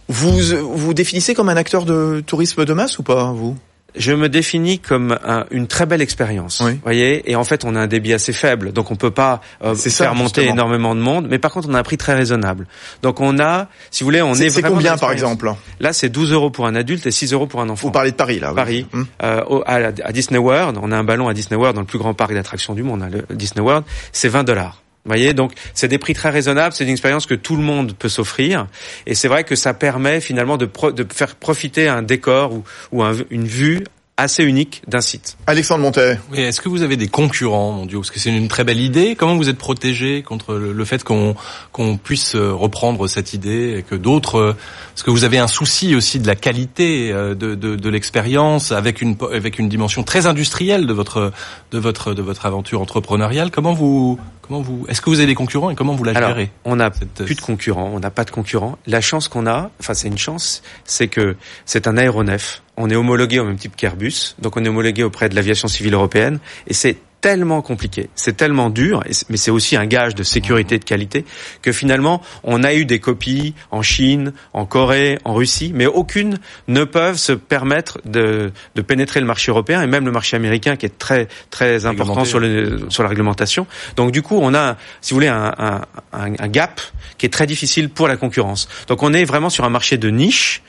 Vous 0.08 0.40
vous 0.72 0.92
définissez 0.92 1.34
comme 1.34 1.50
un 1.50 1.56
acteur 1.56 1.84
de 1.84 2.20
tourisme 2.26 2.64
de 2.64 2.72
masse 2.72 2.98
ou 2.98 3.04
pas 3.04 3.30
vous? 3.32 3.56
Je 3.98 4.12
me 4.12 4.28
définis 4.28 4.78
comme 4.78 5.18
une 5.50 5.66
très 5.66 5.86
belle 5.86 6.02
expérience. 6.02 6.62
Oui. 6.64 6.78
Voyez, 6.82 7.30
et 7.30 7.36
en 7.36 7.44
fait, 7.44 7.64
on 7.64 7.74
a 7.74 7.80
un 7.80 7.86
débit 7.86 8.12
assez 8.12 8.32
faible, 8.32 8.72
donc 8.72 8.90
on 8.90 8.96
peut 8.96 9.10
pas 9.10 9.40
euh, 9.62 9.74
faire 9.74 10.14
monter 10.14 10.46
énormément 10.46 10.94
de 10.94 11.00
monde. 11.00 11.26
Mais 11.28 11.38
par 11.38 11.52
contre, 11.52 11.68
on 11.68 11.74
a 11.74 11.78
un 11.78 11.82
prix 11.82 11.98
très 11.98 12.14
raisonnable. 12.14 12.66
Donc 13.02 13.20
on 13.20 13.38
a, 13.38 13.68
si 13.90 14.02
vous 14.02 14.06
voulez, 14.06 14.22
on 14.22 14.34
est, 14.34 14.50
C'est 14.50 14.62
combien 14.62 14.96
par 14.96 15.12
exemple 15.12 15.52
Là, 15.80 15.92
c'est 15.92 16.08
12 16.08 16.32
euros 16.32 16.50
pour 16.50 16.66
un 16.66 16.74
adulte 16.74 17.06
et 17.06 17.10
6 17.10 17.32
euros 17.32 17.46
pour 17.46 17.60
un 17.60 17.68
enfant. 17.68 17.88
Vous 17.88 17.92
parlez 17.92 18.10
de 18.10 18.16
Paris 18.16 18.40
là. 18.40 18.52
Paris, 18.54 18.86
hum. 18.92 19.06
euh, 19.22 19.60
à, 19.66 20.12
Disney 20.12 20.38
World, 20.38 20.78
on 20.80 20.92
a 20.92 20.96
un 20.96 21.04
ballon 21.04 21.28
à 21.28 21.34
Disney 21.34 21.56
World 21.56 21.74
dans 21.74 21.82
le 21.82 21.86
plus 21.86 21.98
grand 21.98 22.14
parc 22.14 22.32
d'attractions 22.32 22.74
du 22.74 22.82
monde, 22.82 23.02
hein, 23.02 23.10
le 23.10 23.34
Disney 23.34 23.60
World, 23.60 23.84
c'est 24.12 24.28
20 24.28 24.44
dollars 24.44 24.82
voyez, 25.04 25.34
donc 25.34 25.52
c'est 25.74 25.88
des 25.88 25.98
prix 25.98 26.14
très 26.14 26.30
raisonnables, 26.30 26.74
c'est 26.74 26.84
une 26.84 26.90
expérience 26.90 27.26
que 27.26 27.34
tout 27.34 27.56
le 27.56 27.62
monde 27.62 27.94
peut 27.94 28.08
s'offrir, 28.08 28.66
et 29.06 29.14
c'est 29.14 29.28
vrai 29.28 29.44
que 29.44 29.56
ça 29.56 29.74
permet 29.74 30.20
finalement 30.20 30.56
de, 30.56 30.68
de 30.90 31.06
faire 31.12 31.36
profiter 31.36 31.88
un 31.88 32.02
décor 32.02 32.52
ou, 32.52 32.64
ou 32.92 33.04
une 33.30 33.46
vue 33.46 33.84
assez 34.20 34.42
unique 34.42 34.82
d'un 34.88 35.00
site. 35.00 35.36
Alexandre 35.46 35.82
Montet. 35.82 36.18
Oui, 36.32 36.40
est-ce 36.40 36.60
que 36.60 36.68
vous 36.68 36.82
avez 36.82 36.96
des 36.96 37.06
concurrents, 37.06 37.70
mon 37.70 37.86
Dieu? 37.86 37.98
Parce 37.98 38.10
que 38.10 38.18
c'est 38.18 38.36
une 38.36 38.48
très 38.48 38.64
belle 38.64 38.80
idée. 38.80 39.14
Comment 39.14 39.36
vous 39.36 39.48
êtes 39.48 39.58
protégé 39.58 40.22
contre 40.22 40.54
le, 40.54 40.84
fait 40.84 41.04
qu'on 41.04 41.36
qu'on 41.70 41.96
puisse 41.96 42.34
euh, 42.34 42.52
reprendre 42.52 43.06
cette 43.06 43.32
idée 43.32 43.76
et 43.78 43.82
que 43.84 43.94
d'autres... 43.94 44.38
Euh, 44.38 44.56
parce 44.92 45.04
que 45.04 45.12
vous 45.12 45.22
avez 45.22 45.38
un 45.38 45.46
souci 45.46 45.94
aussi 45.94 46.18
de 46.18 46.26
la 46.26 46.34
qualité 46.34 47.12
euh, 47.12 47.36
de, 47.36 47.54
de, 47.54 47.76
de 47.76 47.88
l'expérience 47.88 48.72
avec 48.72 49.02
une 49.02 49.16
avec 49.32 49.60
une 49.60 49.68
dimension 49.68 50.02
très 50.02 50.26
industrielle 50.26 50.88
de 50.88 50.92
votre 50.92 51.32
de 51.70 51.78
votre 51.78 52.12
de 52.12 52.22
votre 52.22 52.44
aventure 52.44 52.80
entrepreneuriale. 52.80 53.52
Comment 53.52 53.72
vous 53.72 54.18
comment 54.48 54.60
vous 54.62 54.86
est-ce 54.88 55.00
que 55.00 55.10
vous 55.10 55.18
avez 55.18 55.26
des 55.26 55.34
concurrents 55.34 55.70
et 55.70 55.74
comment 55.74 55.94
vous 55.94 56.04
la 56.04 56.14
gérez 56.14 56.50
On 56.64 56.76
n'a 56.76 56.90
plus 56.90 57.34
de 57.34 57.40
concurrents, 57.40 57.90
on 57.92 58.00
n'a 58.00 58.10
pas 58.10 58.24
de 58.24 58.30
concurrents. 58.30 58.78
La 58.86 59.00
chance 59.00 59.28
qu'on 59.28 59.46
a, 59.46 59.70
enfin 59.78 59.94
c'est 59.94 60.08
une 60.08 60.18
chance, 60.18 60.62
c'est 60.84 61.08
que 61.08 61.36
c'est 61.66 61.86
un 61.86 61.96
aéronef. 61.96 62.62
On 62.76 62.88
est 62.90 62.96
homologué 62.96 63.38
au 63.38 63.44
même 63.44 63.56
type 63.56 63.76
qu'Airbus, 63.76 64.34
donc 64.38 64.56
on 64.56 64.64
est 64.64 64.68
homologué 64.68 65.02
auprès 65.02 65.28
de 65.28 65.34
l'aviation 65.34 65.68
civile 65.68 65.94
européenne, 65.94 66.38
et 66.66 66.74
c'est 66.74 66.96
tellement 67.20 67.62
compliqué, 67.62 68.10
c'est 68.14 68.36
tellement 68.36 68.70
dur, 68.70 69.02
mais 69.28 69.36
c'est 69.36 69.50
aussi 69.50 69.76
un 69.76 69.86
gage 69.86 70.14
de 70.14 70.22
sécurité 70.22 70.76
et 70.76 70.78
de 70.78 70.84
qualité, 70.84 71.24
que 71.62 71.72
finalement, 71.72 72.22
on 72.44 72.62
a 72.62 72.74
eu 72.74 72.84
des 72.84 73.00
copies 73.00 73.54
en 73.70 73.82
Chine, 73.82 74.32
en 74.52 74.66
Corée, 74.66 75.18
en 75.24 75.34
Russie, 75.34 75.72
mais 75.74 75.86
aucune 75.86 76.38
ne 76.68 76.84
peuvent 76.84 77.16
se 77.16 77.32
permettre 77.32 78.00
de, 78.04 78.52
de 78.74 78.82
pénétrer 78.82 79.20
le 79.20 79.26
marché 79.26 79.50
européen 79.50 79.82
et 79.82 79.86
même 79.86 80.04
le 80.04 80.12
marché 80.12 80.36
américain 80.36 80.76
qui 80.76 80.86
est 80.86 80.98
très 80.98 81.28
très 81.50 81.86
important 81.86 82.24
sur, 82.24 82.38
le, 82.38 82.86
sur 82.88 83.02
la 83.02 83.08
réglementation. 83.08 83.66
Donc 83.96 84.12
du 84.12 84.22
coup, 84.22 84.38
on 84.40 84.54
a, 84.54 84.76
si 85.00 85.12
vous 85.12 85.16
voulez, 85.16 85.28
un, 85.28 85.54
un, 85.58 85.80
un, 86.12 86.48
gap 86.48 86.80
qui 87.18 87.26
est 87.26 87.30
très 87.30 87.46
difficile 87.46 87.88
pour 87.88 88.08
la 88.08 88.16
concurrence. 88.16 88.68
Donc 88.86 89.02
on 89.02 89.12
est 89.12 89.24
vraiment 89.24 89.50
sur 89.50 89.64
un 89.64 89.70
marché 89.70 89.96
de 89.96 90.08
niche 90.08 90.62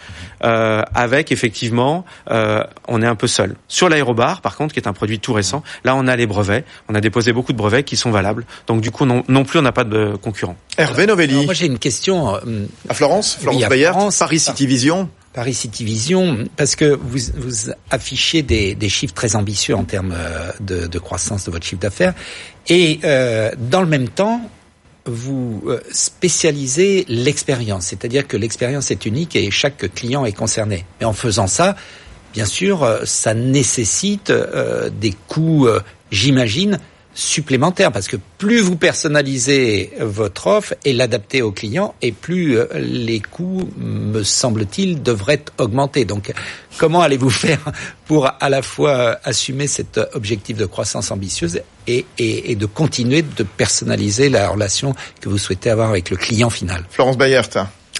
euh, 0.43 0.83
avec 0.93 1.31
effectivement, 1.31 2.05
euh, 2.29 2.63
on 2.87 3.01
est 3.01 3.07
un 3.07 3.15
peu 3.15 3.27
seul. 3.27 3.55
Sur 3.67 3.89
l'aérobar, 3.89 4.41
par 4.41 4.55
contre, 4.55 4.73
qui 4.73 4.79
est 4.79 4.87
un 4.87 4.93
produit 4.93 5.19
tout 5.19 5.33
récent, 5.33 5.63
là 5.83 5.95
on 5.95 6.07
a 6.07 6.15
les 6.15 6.27
brevets, 6.27 6.65
on 6.87 6.95
a 6.95 7.01
déposé 7.01 7.33
beaucoup 7.33 7.53
de 7.53 7.57
brevets 7.57 7.83
qui 7.83 7.97
sont 7.97 8.11
valables. 8.11 8.45
Donc 8.67 8.81
du 8.81 8.91
coup, 8.91 9.05
non, 9.05 9.23
non 9.27 9.43
plus, 9.43 9.59
on 9.59 9.63
n'a 9.63 9.71
pas 9.71 9.83
de 9.83 10.15
concurrent. 10.21 10.55
Hervé 10.77 11.05
Novelli. 11.05 11.45
moi 11.45 11.53
j'ai 11.53 11.65
une 11.67 11.79
question. 11.79 12.35
à 12.35 12.93
Florence, 12.93 13.37
Florence 13.39 13.63
oui, 13.69 14.09
Paris 14.19 14.39
City 14.39 14.67
Vision. 14.67 15.09
Paris 15.31 15.53
City 15.53 15.85
Vision, 15.85 16.47
parce 16.57 16.75
que 16.75 16.85
vous, 16.85 17.19
vous 17.37 17.71
affichez 17.91 18.41
des, 18.41 18.73
des, 18.73 18.89
chiffres 18.89 19.13
très 19.13 19.35
ambitieux 19.35 19.75
en 19.75 19.83
termes 19.83 20.15
de, 20.59 20.87
de 20.87 20.99
croissance 20.99 21.45
de 21.45 21.51
votre 21.51 21.65
chiffre 21.65 21.79
d'affaires, 21.79 22.15
et 22.69 22.99
euh, 23.03 23.51
dans 23.57 23.81
le 23.81 23.87
même 23.87 24.09
temps, 24.09 24.41
vous 25.09 25.61
euh, 25.67 25.79
spécialisez 25.91 27.05
l'expérience, 27.07 27.87
c'est-à-dire 27.87 28.27
que 28.27 28.37
l'expérience 28.37 28.91
est 28.91 29.05
unique 29.05 29.35
et 29.35 29.51
chaque 29.51 29.93
client 29.93 30.25
est 30.25 30.33
concerné. 30.33 30.85
Mais 30.99 31.05
en 31.05 31.13
faisant 31.13 31.47
ça, 31.47 31.75
bien 32.33 32.45
sûr, 32.45 32.83
euh, 32.83 33.01
ça 33.05 33.33
nécessite 33.33 34.29
euh, 34.29 34.89
des 34.89 35.13
coûts, 35.27 35.67
j'imagine, 36.11 36.79
supplémentaires, 37.19 37.91
parce 37.91 38.07
que 38.07 38.17
plus 38.37 38.61
vous 38.61 38.75
personnalisez 38.77 39.91
votre 39.99 40.47
offre 40.47 40.73
et 40.85 40.93
l'adaptez 40.93 41.41
au 41.41 41.51
client, 41.51 41.93
et 42.01 42.11
plus 42.11 42.57
les 42.75 43.19
coûts, 43.19 43.69
me 43.77 44.23
semble-t-il, 44.23 45.03
devraient 45.03 45.43
augmenter. 45.57 46.05
Donc, 46.05 46.31
comment 46.77 47.01
allez-vous 47.01 47.29
faire 47.29 47.59
pour 48.05 48.29
à 48.39 48.49
la 48.49 48.61
fois 48.61 49.19
assumer 49.23 49.67
cet 49.67 49.99
objectif 50.13 50.57
de 50.57 50.65
croissance 50.65 51.11
ambitieuse 51.11 51.61
et, 51.87 52.05
et, 52.17 52.51
et, 52.51 52.55
de 52.55 52.65
continuer 52.65 53.21
de 53.21 53.43
personnaliser 53.43 54.29
la 54.29 54.49
relation 54.49 54.95
que 55.21 55.29
vous 55.29 55.37
souhaitez 55.37 55.69
avoir 55.69 55.89
avec 55.89 56.09
le 56.09 56.17
client 56.17 56.49
final? 56.49 56.83
Florence 56.89 57.17
Bayert. 57.17 57.49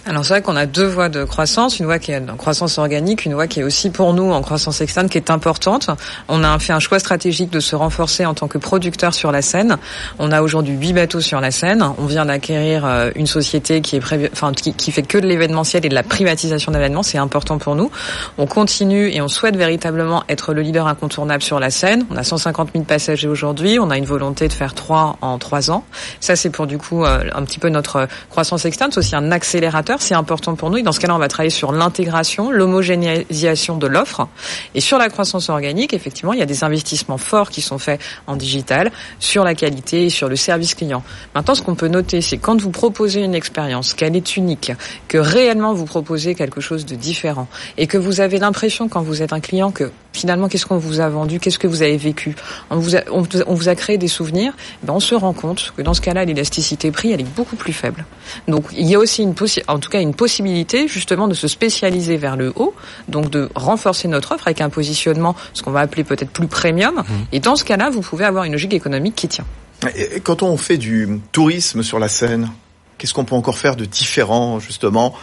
Alors 0.09 0.25
c'est 0.25 0.33
vrai 0.33 0.41
qu'on 0.41 0.55
a 0.55 0.65
deux 0.65 0.87
voies 0.87 1.07
de 1.07 1.23
croissance, 1.23 1.77
une 1.77 1.85
voie 1.85 1.99
qui 1.99 2.11
est 2.11 2.29
en 2.31 2.35
croissance 2.35 2.79
organique, 2.79 3.25
une 3.25 3.35
voie 3.35 3.45
qui 3.45 3.59
est 3.59 3.63
aussi 3.63 3.91
pour 3.91 4.11
nous 4.15 4.31
en 4.31 4.41
croissance 4.41 4.81
externe, 4.81 5.07
qui 5.07 5.19
est 5.19 5.29
importante. 5.29 5.91
On 6.27 6.43
a 6.43 6.57
fait 6.57 6.73
un 6.73 6.79
choix 6.79 6.97
stratégique 6.97 7.51
de 7.51 7.59
se 7.59 7.75
renforcer 7.75 8.25
en 8.25 8.33
tant 8.33 8.47
que 8.47 8.57
producteur 8.57 9.13
sur 9.13 9.31
la 9.31 9.43
Seine. 9.43 9.77
On 10.17 10.31
a 10.31 10.41
aujourd'hui 10.41 10.73
huit 10.73 10.93
bateaux 10.93 11.21
sur 11.21 11.39
la 11.41 11.51
Seine. 11.51 11.85
On 11.99 12.07
vient 12.07 12.25
d'acquérir 12.25 12.87
euh, 12.87 13.11
une 13.13 13.27
société 13.27 13.81
qui 13.81 13.97
est 13.97 14.29
enfin 14.31 14.51
qui, 14.51 14.91
fait 14.91 15.03
que 15.03 15.19
de 15.19 15.27
l'événementiel 15.27 15.85
et 15.85 15.89
de 15.89 15.93
la 15.93 16.01
privatisation 16.01 16.71
d'événements. 16.71 17.03
C'est 17.03 17.19
important 17.19 17.59
pour 17.59 17.75
nous. 17.75 17.91
On 18.39 18.47
continue 18.47 19.13
et 19.13 19.21
on 19.21 19.27
souhaite 19.27 19.57
véritablement 19.57 20.23
être 20.27 20.55
le 20.55 20.63
leader 20.63 20.87
incontournable 20.87 21.43
sur 21.43 21.59
la 21.59 21.69
Seine. 21.69 22.07
On 22.09 22.17
a 22.17 22.23
150 22.23 22.71
000 22.73 22.83
passagers 22.83 23.27
aujourd'hui. 23.27 23.77
On 23.79 23.91
a 23.91 23.97
une 23.99 24.05
volonté 24.05 24.47
de 24.47 24.53
faire 24.53 24.73
trois 24.73 25.17
en 25.21 25.37
trois 25.37 25.69
ans. 25.69 25.83
Ça 26.19 26.35
c'est 26.35 26.49
pour 26.49 26.65
du 26.65 26.79
coup 26.79 27.05
euh, 27.05 27.25
un 27.35 27.43
petit 27.43 27.59
peu 27.59 27.69
notre 27.69 28.07
croissance 28.31 28.65
externe. 28.65 28.89
C'est 28.91 29.01
aussi 29.01 29.15
un 29.15 29.31
accélérateur 29.31 29.98
c'est 30.01 30.15
important 30.15 30.55
pour 30.55 30.69
nous. 30.69 30.77
Et 30.77 30.83
dans 30.83 30.91
ce 30.91 30.99
cas-là, 30.99 31.15
on 31.15 31.19
va 31.19 31.27
travailler 31.27 31.49
sur 31.49 31.71
l'intégration, 31.71 32.51
l'homogénéisation 32.51 33.77
de 33.77 33.88
l'offre. 33.88 34.27
Et 34.75 34.81
sur 34.81 34.97
la 34.97 35.09
croissance 35.09 35.49
organique, 35.49 35.93
effectivement, 35.93 36.33
il 36.33 36.39
y 36.39 36.43
a 36.43 36.45
des 36.45 36.63
investissements 36.63 37.17
forts 37.17 37.49
qui 37.49 37.62
sont 37.62 37.77
faits 37.77 38.01
en 38.27 38.35
digital, 38.35 38.91
sur 39.19 39.43
la 39.43 39.55
qualité 39.55 40.05
et 40.05 40.09
sur 40.09 40.29
le 40.29 40.35
service 40.35 40.75
client. 40.75 41.03
Maintenant, 41.35 41.55
ce 41.55 41.62
qu'on 41.62 41.75
peut 41.75 41.88
noter, 41.88 42.21
c'est 42.21 42.38
quand 42.38 42.59
vous 42.62 42.71
proposez 42.71 43.21
une 43.23 43.35
expérience, 43.35 43.93
qu'elle 43.93 44.15
est 44.15 44.38
unique, 44.38 44.71
que 45.07 45.17
réellement 45.17 45.73
vous 45.73 45.85
proposez 45.85 46.35
quelque 46.35 46.62
chose 46.62 46.85
de 46.85 46.95
différent, 46.95 47.47
et 47.77 47.88
que 47.88 47.97
vous 47.97 48.21
avez 48.21 48.39
l'impression 48.39 48.88
quand 48.88 49.01
vous 49.01 49.21
êtes 49.21 49.33
un 49.33 49.39
client 49.39 49.71
que 49.71 49.91
finalement, 50.13 50.47
qu'est-ce 50.47 50.65
qu'on 50.65 50.77
vous 50.77 50.99
a 50.99 51.09
vendu, 51.09 51.39
qu'est-ce 51.39 51.59
que 51.59 51.67
vous 51.67 51.81
avez 51.81 51.97
vécu, 51.97 52.35
on 52.69 52.77
vous 52.77 52.95
a, 52.95 53.01
on, 53.12 53.53
vous 53.53 53.69
a 53.69 53.75
créé 53.75 53.97
des 53.97 54.07
souvenirs, 54.07 54.53
ben 54.83 54.93
on 54.93 54.99
se 54.99 55.15
rend 55.15 55.33
compte 55.33 55.73
que 55.77 55.81
dans 55.81 55.93
ce 55.93 56.01
cas-là, 56.01 56.25
l'élasticité 56.25 56.91
prix, 56.91 57.12
elle 57.12 57.21
est 57.21 57.35
beaucoup 57.35 57.55
plus 57.55 57.73
faible. 57.73 58.05
Donc, 58.47 58.65
il 58.75 58.88
y 58.88 58.95
a 58.95 58.99
aussi 58.99 59.23
une 59.23 59.33
en 59.79 59.81
tout 59.81 59.89
cas 59.89 60.01
une 60.01 60.13
possibilité 60.13 60.89
justement 60.89 61.29
de 61.29 61.33
se 61.33 61.47
spécialiser 61.47 62.17
vers 62.17 62.35
le 62.35 62.51
haut, 62.57 62.75
donc 63.07 63.29
de 63.29 63.49
renforcer 63.55 64.09
notre 64.09 64.33
offre 64.33 64.47
avec 64.47 64.59
un 64.59 64.69
positionnement, 64.69 65.37
ce 65.53 65.63
qu'on 65.63 65.71
va 65.71 65.79
appeler 65.79 66.03
peut-être 66.03 66.31
plus 66.31 66.47
premium. 66.47 66.95
Mmh. 66.95 67.03
Et 67.31 67.39
dans 67.39 67.55
ce 67.55 67.63
cas-là, 67.63 67.89
vous 67.89 68.01
pouvez 68.01 68.25
avoir 68.25 68.43
une 68.43 68.51
logique 68.51 68.73
économique 68.73 69.15
qui 69.15 69.29
tient. 69.29 69.45
Et 69.95 70.19
quand 70.19 70.43
on 70.43 70.57
fait 70.57 70.77
du 70.77 71.21
tourisme 71.31 71.81
sur 71.81 71.97
la 71.97 72.09
Seine, 72.09 72.51
qu'est-ce 72.97 73.13
qu'on 73.13 73.23
peut 73.23 73.35
encore 73.35 73.57
faire 73.57 73.77
de 73.77 73.85
différent 73.85 74.59
justement 74.59 75.15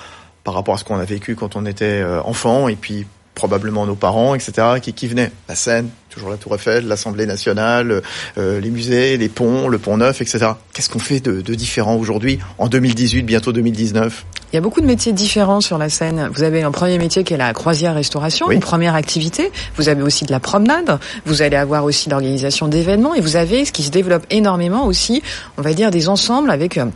par 0.42 0.54
rapport 0.54 0.76
à 0.76 0.78
ce 0.78 0.84
qu'on 0.84 0.98
a 0.98 1.04
vécu 1.04 1.36
quand 1.36 1.54
on 1.54 1.66
était 1.66 2.00
euh, 2.00 2.22
enfant 2.22 2.68
et 2.68 2.76
puis 2.76 3.04
probablement 3.36 3.86
nos 3.86 3.94
parents, 3.94 4.34
etc., 4.34 4.80
qui, 4.82 4.92
qui 4.92 5.06
venaient. 5.06 5.30
La 5.48 5.54
Seine, 5.54 5.90
toujours 6.10 6.30
la 6.30 6.38
Tour 6.38 6.54
Eiffel, 6.56 6.88
l'Assemblée 6.88 7.26
nationale, 7.26 8.02
euh, 8.38 8.60
les 8.60 8.70
musées, 8.70 9.16
les 9.18 9.28
ponts, 9.28 9.68
le 9.68 9.78
Pont 9.78 9.98
Neuf, 9.98 10.20
etc. 10.22 10.46
Qu'est-ce 10.72 10.88
qu'on 10.88 10.98
fait 10.98 11.20
de, 11.20 11.42
de 11.42 11.54
différent 11.54 11.96
aujourd'hui, 11.96 12.40
en 12.58 12.66
2018, 12.66 13.22
bientôt 13.22 13.52
2019 13.52 14.24
Il 14.52 14.56
y 14.56 14.58
a 14.58 14.62
beaucoup 14.62 14.80
de 14.80 14.86
métiers 14.86 15.12
différents 15.12 15.60
sur 15.60 15.76
la 15.78 15.90
Seine. 15.90 16.30
Vous 16.32 16.42
avez 16.42 16.62
un 16.62 16.72
premier 16.72 16.98
métier 16.98 17.22
qui 17.22 17.34
est 17.34 17.36
la 17.36 17.52
croisière-restauration, 17.52 18.50
une 18.50 18.60
première 18.60 18.94
activité. 18.94 19.52
Vous 19.76 19.90
avez 19.90 20.02
aussi 20.02 20.24
de 20.24 20.32
la 20.32 20.40
promenade. 20.40 20.98
Vous 21.26 21.42
allez 21.42 21.56
avoir 21.56 21.84
aussi 21.84 22.08
l'organisation 22.08 22.66
d'événements. 22.68 23.14
Et 23.14 23.20
vous 23.20 23.36
avez 23.36 23.66
ce 23.66 23.72
qui 23.72 23.82
se 23.82 23.90
développe 23.90 24.26
énormément 24.30 24.86
aussi, 24.86 25.22
on 25.58 25.62
va 25.62 25.74
dire, 25.74 25.90
des 25.90 26.08
ensembles 26.08 26.50
avec... 26.50 26.78
Euh, 26.78 26.86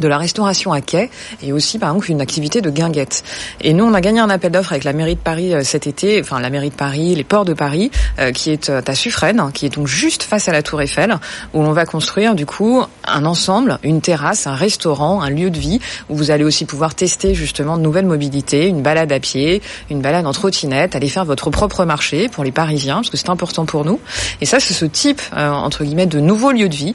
de 0.00 0.08
la 0.08 0.18
restauration 0.18 0.72
à 0.72 0.80
quai 0.80 1.10
et 1.42 1.52
aussi 1.52 1.78
par 1.78 1.90
exemple 1.90 2.10
une 2.10 2.20
activité 2.20 2.60
de 2.60 2.70
guinguette. 2.70 3.22
Et 3.60 3.72
nous 3.72 3.84
on 3.84 3.94
a 3.94 4.00
gagné 4.00 4.20
un 4.20 4.30
appel 4.30 4.52
d'offres 4.52 4.72
avec 4.72 4.84
la 4.84 4.92
mairie 4.92 5.14
de 5.14 5.20
Paris 5.20 5.54
euh, 5.54 5.62
cet 5.62 5.86
été, 5.86 6.20
enfin 6.20 6.40
la 6.40 6.50
mairie 6.50 6.70
de 6.70 6.74
Paris, 6.74 7.14
les 7.14 7.24
ports 7.24 7.44
de 7.44 7.54
Paris, 7.54 7.90
euh, 8.18 8.32
qui 8.32 8.50
est 8.50 8.70
euh, 8.70 8.80
à 8.86 8.94
Suffren, 8.94 9.50
qui 9.52 9.66
est 9.66 9.74
donc 9.74 9.86
juste 9.86 10.22
face 10.22 10.48
à 10.48 10.52
la 10.52 10.62
Tour 10.62 10.82
Eiffel, 10.82 11.16
où 11.54 11.62
on 11.62 11.72
va 11.72 11.86
construire 11.86 12.34
du 12.34 12.46
coup 12.46 12.82
un 13.04 13.24
ensemble, 13.24 13.78
une 13.82 14.00
terrasse, 14.00 14.46
un 14.46 14.54
restaurant, 14.54 15.22
un 15.22 15.30
lieu 15.30 15.50
de 15.50 15.58
vie 15.58 15.80
où 16.08 16.16
vous 16.16 16.30
allez 16.30 16.44
aussi 16.44 16.64
pouvoir 16.64 16.94
tester 16.94 17.34
justement 17.34 17.76
de 17.76 17.82
nouvelles 17.82 18.06
mobilités, 18.06 18.66
une 18.66 18.82
balade 18.82 19.12
à 19.12 19.20
pied, 19.20 19.62
une 19.90 20.00
balade 20.00 20.26
en 20.26 20.32
trottinette, 20.32 20.96
aller 20.96 21.08
faire 21.08 21.24
votre 21.24 21.50
propre 21.50 21.84
marché 21.84 22.28
pour 22.28 22.44
les 22.44 22.52
Parisiens 22.52 22.96
parce 22.96 23.10
que 23.10 23.16
c'est 23.16 23.30
important 23.30 23.64
pour 23.64 23.84
nous. 23.84 24.00
Et 24.40 24.46
ça 24.46 24.60
c'est 24.60 24.74
ce 24.74 24.86
type 24.86 25.20
entre 25.36 25.84
guillemets 25.84 26.06
de 26.06 26.20
nouveaux 26.20 26.52
lieux 26.52 26.68
de 26.68 26.74
vie 26.74 26.94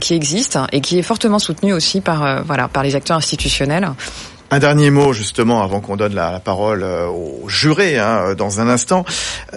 qui 0.00 0.14
existent 0.14 0.66
et 0.72 0.80
qui 0.80 0.98
est 0.98 1.02
fortement 1.02 1.38
soutenu 1.38 1.72
aussi 1.72 2.00
par 2.00 2.24
euh, 2.24 2.41
voilà, 2.44 2.68
par 2.68 2.82
les 2.82 2.94
acteurs 2.94 3.16
institutionnels. 3.16 3.90
Un 4.54 4.58
dernier 4.58 4.90
mot 4.90 5.14
justement 5.14 5.62
avant 5.62 5.80
qu'on 5.80 5.96
donne 5.96 6.14
la, 6.14 6.38
parole 6.38 6.82
euh, 6.82 7.06
aux 7.06 7.48
jurés 7.48 7.98
hein, 7.98 8.34
dans 8.36 8.60
un 8.60 8.68
instant. 8.68 9.06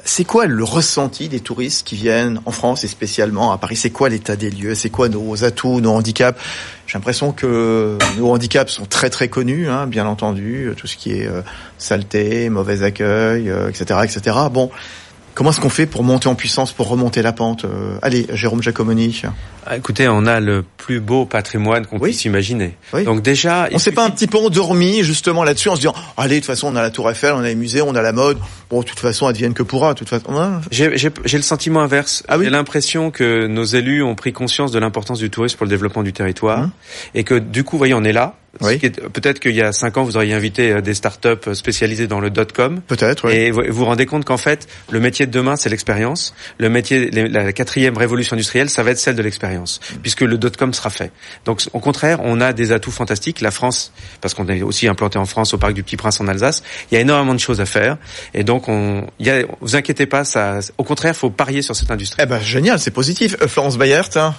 C'est 0.05 0.23
quoi 0.23 0.45
le 0.45 0.63
ressenti 0.63 1.27
des 1.27 1.41
touristes 1.41 1.85
qui 1.85 1.97
viennent 1.97 2.39
en 2.45 2.51
France 2.51 2.85
et 2.85 2.87
spécialement 2.87 3.51
à 3.51 3.57
Paris? 3.57 3.75
C'est 3.75 3.89
quoi 3.89 4.07
l'état 4.07 4.37
des 4.37 4.49
lieux? 4.49 4.73
C'est 4.73 4.89
quoi 4.89 5.09
nos 5.09 5.43
atouts, 5.43 5.81
nos 5.81 5.91
handicaps? 5.91 6.39
J'ai 6.87 6.97
l'impression 6.97 7.33
que 7.33 7.97
nos 8.17 8.31
handicaps 8.31 8.71
sont 8.71 8.85
très 8.85 9.09
très 9.09 9.27
connus, 9.27 9.67
hein, 9.67 9.85
bien 9.85 10.05
entendu, 10.07 10.71
tout 10.77 10.87
ce 10.87 10.95
qui 10.95 11.11
est 11.11 11.27
euh, 11.27 11.41
saleté, 11.77 12.49
mauvais 12.49 12.83
accueil, 12.83 13.51
etc., 13.67 13.99
etc. 14.05 14.37
Bon, 14.49 14.71
comment 15.35 15.51
est-ce 15.51 15.59
qu'on 15.59 15.69
fait 15.69 15.85
pour 15.85 16.03
monter 16.03 16.27
en 16.27 16.35
puissance, 16.35 16.71
pour 16.71 16.87
remonter 16.87 17.21
la 17.21 17.33
pente 17.33 17.65
Allez, 18.01 18.25
Jérôme 18.33 18.63
Giacomoni. 18.63 19.21
Ah, 19.67 19.77
écoutez, 19.77 20.07
on 20.07 20.25
a 20.25 20.39
le 20.39 20.63
plus 20.77 20.99
beau 20.99 21.25
patrimoine 21.25 21.85
qu'on 21.85 21.99
puisse 21.99 22.25
imaginer. 22.25 22.75
Donc 23.05 23.21
déjà, 23.21 23.67
on 23.71 23.77
s'est 23.77 23.91
pas 23.91 24.05
un 24.05 24.09
petit 24.09 24.27
peu 24.27 24.37
endormi 24.37 25.03
justement 25.03 25.43
là-dessus 25.43 25.69
en 25.69 25.75
se 25.75 25.81
disant 25.81 25.95
allez 26.17 26.35
de 26.35 26.39
toute 26.39 26.47
façon 26.47 26.67
on 26.71 26.75
a 26.75 26.81
la 26.81 26.89
Tour 26.89 27.09
Eiffel, 27.09 27.33
on 27.33 27.39
a 27.39 27.47
les 27.47 27.55
musées, 27.55 27.81
on 27.81 27.95
a 27.95 28.01
la 28.01 28.11
mode. 28.11 28.37
Bon, 28.69 28.81
de 28.81 28.85
toute 28.85 28.99
façon, 28.99 29.27
advienne 29.27 29.53
que 29.53 29.63
pourra. 29.63 29.93
De 29.93 29.99
toute 29.99 30.09
façon, 30.09 30.61
j'ai 30.71 30.89
le 30.89 31.41
sentiment 31.41 31.81
inverse. 31.81 32.23
Ah 32.27 32.37
oui 32.37 32.45
j'ai 32.45 32.51
l'impression 32.51 33.11
que 33.11 33.47
nos 33.47 33.65
élus 33.65 34.03
ont 34.03 34.15
pris 34.15 34.33
conscience 34.33 34.71
de 34.71 34.79
l'importance 34.79 35.19
du 35.19 35.29
tourisme 35.29 35.57
pour 35.57 35.65
le 35.65 35.69
développement 35.69 36.03
du 36.03 36.13
territoire 36.13 36.59
hum. 36.59 36.71
et 37.13 37.23
que 37.23 37.35
du 37.35 37.63
coup, 37.63 37.77
voyez, 37.77 37.93
on 37.93 38.03
est 38.03 38.13
là. 38.13 38.35
Oui. 38.61 38.77
Peut-être 38.79 39.39
qu'il 39.39 39.55
y 39.55 39.61
a 39.61 39.71
cinq 39.71 39.97
ans, 39.97 40.03
vous 40.03 40.17
auriez 40.17 40.33
invité 40.33 40.71
euh, 40.71 40.81
des 40.81 40.93
startups 40.93 41.53
spécialisées 41.53 42.07
dans 42.07 42.19
le 42.19 42.29
dot-com. 42.29 42.81
Peut-être. 42.81 43.27
Oui. 43.27 43.35
Et 43.35 43.51
vous 43.51 43.61
vous 43.69 43.85
rendez 43.85 44.05
compte 44.05 44.25
qu'en 44.25 44.37
fait, 44.37 44.67
le 44.89 44.99
métier 44.99 45.25
de 45.25 45.31
demain, 45.31 45.55
c'est 45.55 45.69
l'expérience. 45.69 46.33
Le 46.57 46.69
métier, 46.69 47.09
la 47.11 47.53
quatrième 47.53 47.97
révolution 47.97 48.35
industrielle, 48.35 48.69
ça 48.69 48.83
va 48.83 48.91
être 48.91 48.99
celle 48.99 49.15
de 49.15 49.21
l'expérience 49.21 49.79
puisque 50.01 50.21
le 50.21 50.37
dot-com 50.37 50.73
sera 50.73 50.89
fait. 50.89 51.11
Donc 51.45 51.61
au 51.73 51.79
contraire, 51.79 52.19
on 52.23 52.41
a 52.41 52.53
des 52.53 52.71
atouts 52.71 52.91
fantastiques. 52.91 53.41
La 53.41 53.51
France, 53.51 53.91
parce 54.21 54.33
qu'on 54.33 54.47
est 54.47 54.61
aussi 54.61 54.87
implanté 54.87 55.17
en 55.17 55.25
France 55.25 55.53
au 55.53 55.57
parc 55.57 55.73
du 55.73 55.83
Petit 55.83 55.97
Prince 55.97 56.19
en 56.21 56.27
Alsace, 56.27 56.63
il 56.91 56.95
y 56.95 56.97
a 56.97 57.01
énormément 57.01 57.33
de 57.33 57.39
choses 57.39 57.61
à 57.61 57.65
faire. 57.65 57.97
Et 58.33 58.43
donc, 58.43 58.67
on, 58.67 59.05
il 59.19 59.27
y 59.27 59.29
a, 59.29 59.43
vous 59.61 59.75
inquiétez 59.75 60.05
pas, 60.05 60.23
ça, 60.23 60.59
au 60.77 60.83
contraire, 60.83 61.13
il 61.15 61.17
faut 61.17 61.29
parier 61.29 61.61
sur 61.61 61.75
cette 61.75 61.91
industrie. 61.91 62.21
Eh 62.23 62.25
ben 62.25 62.39
génial, 62.39 62.79
c'est 62.79 62.91
positif. 62.91 63.35
Euh, 63.41 63.47
Florence 63.47 63.77
Bayert. 63.77 64.09
Hein 64.15 64.35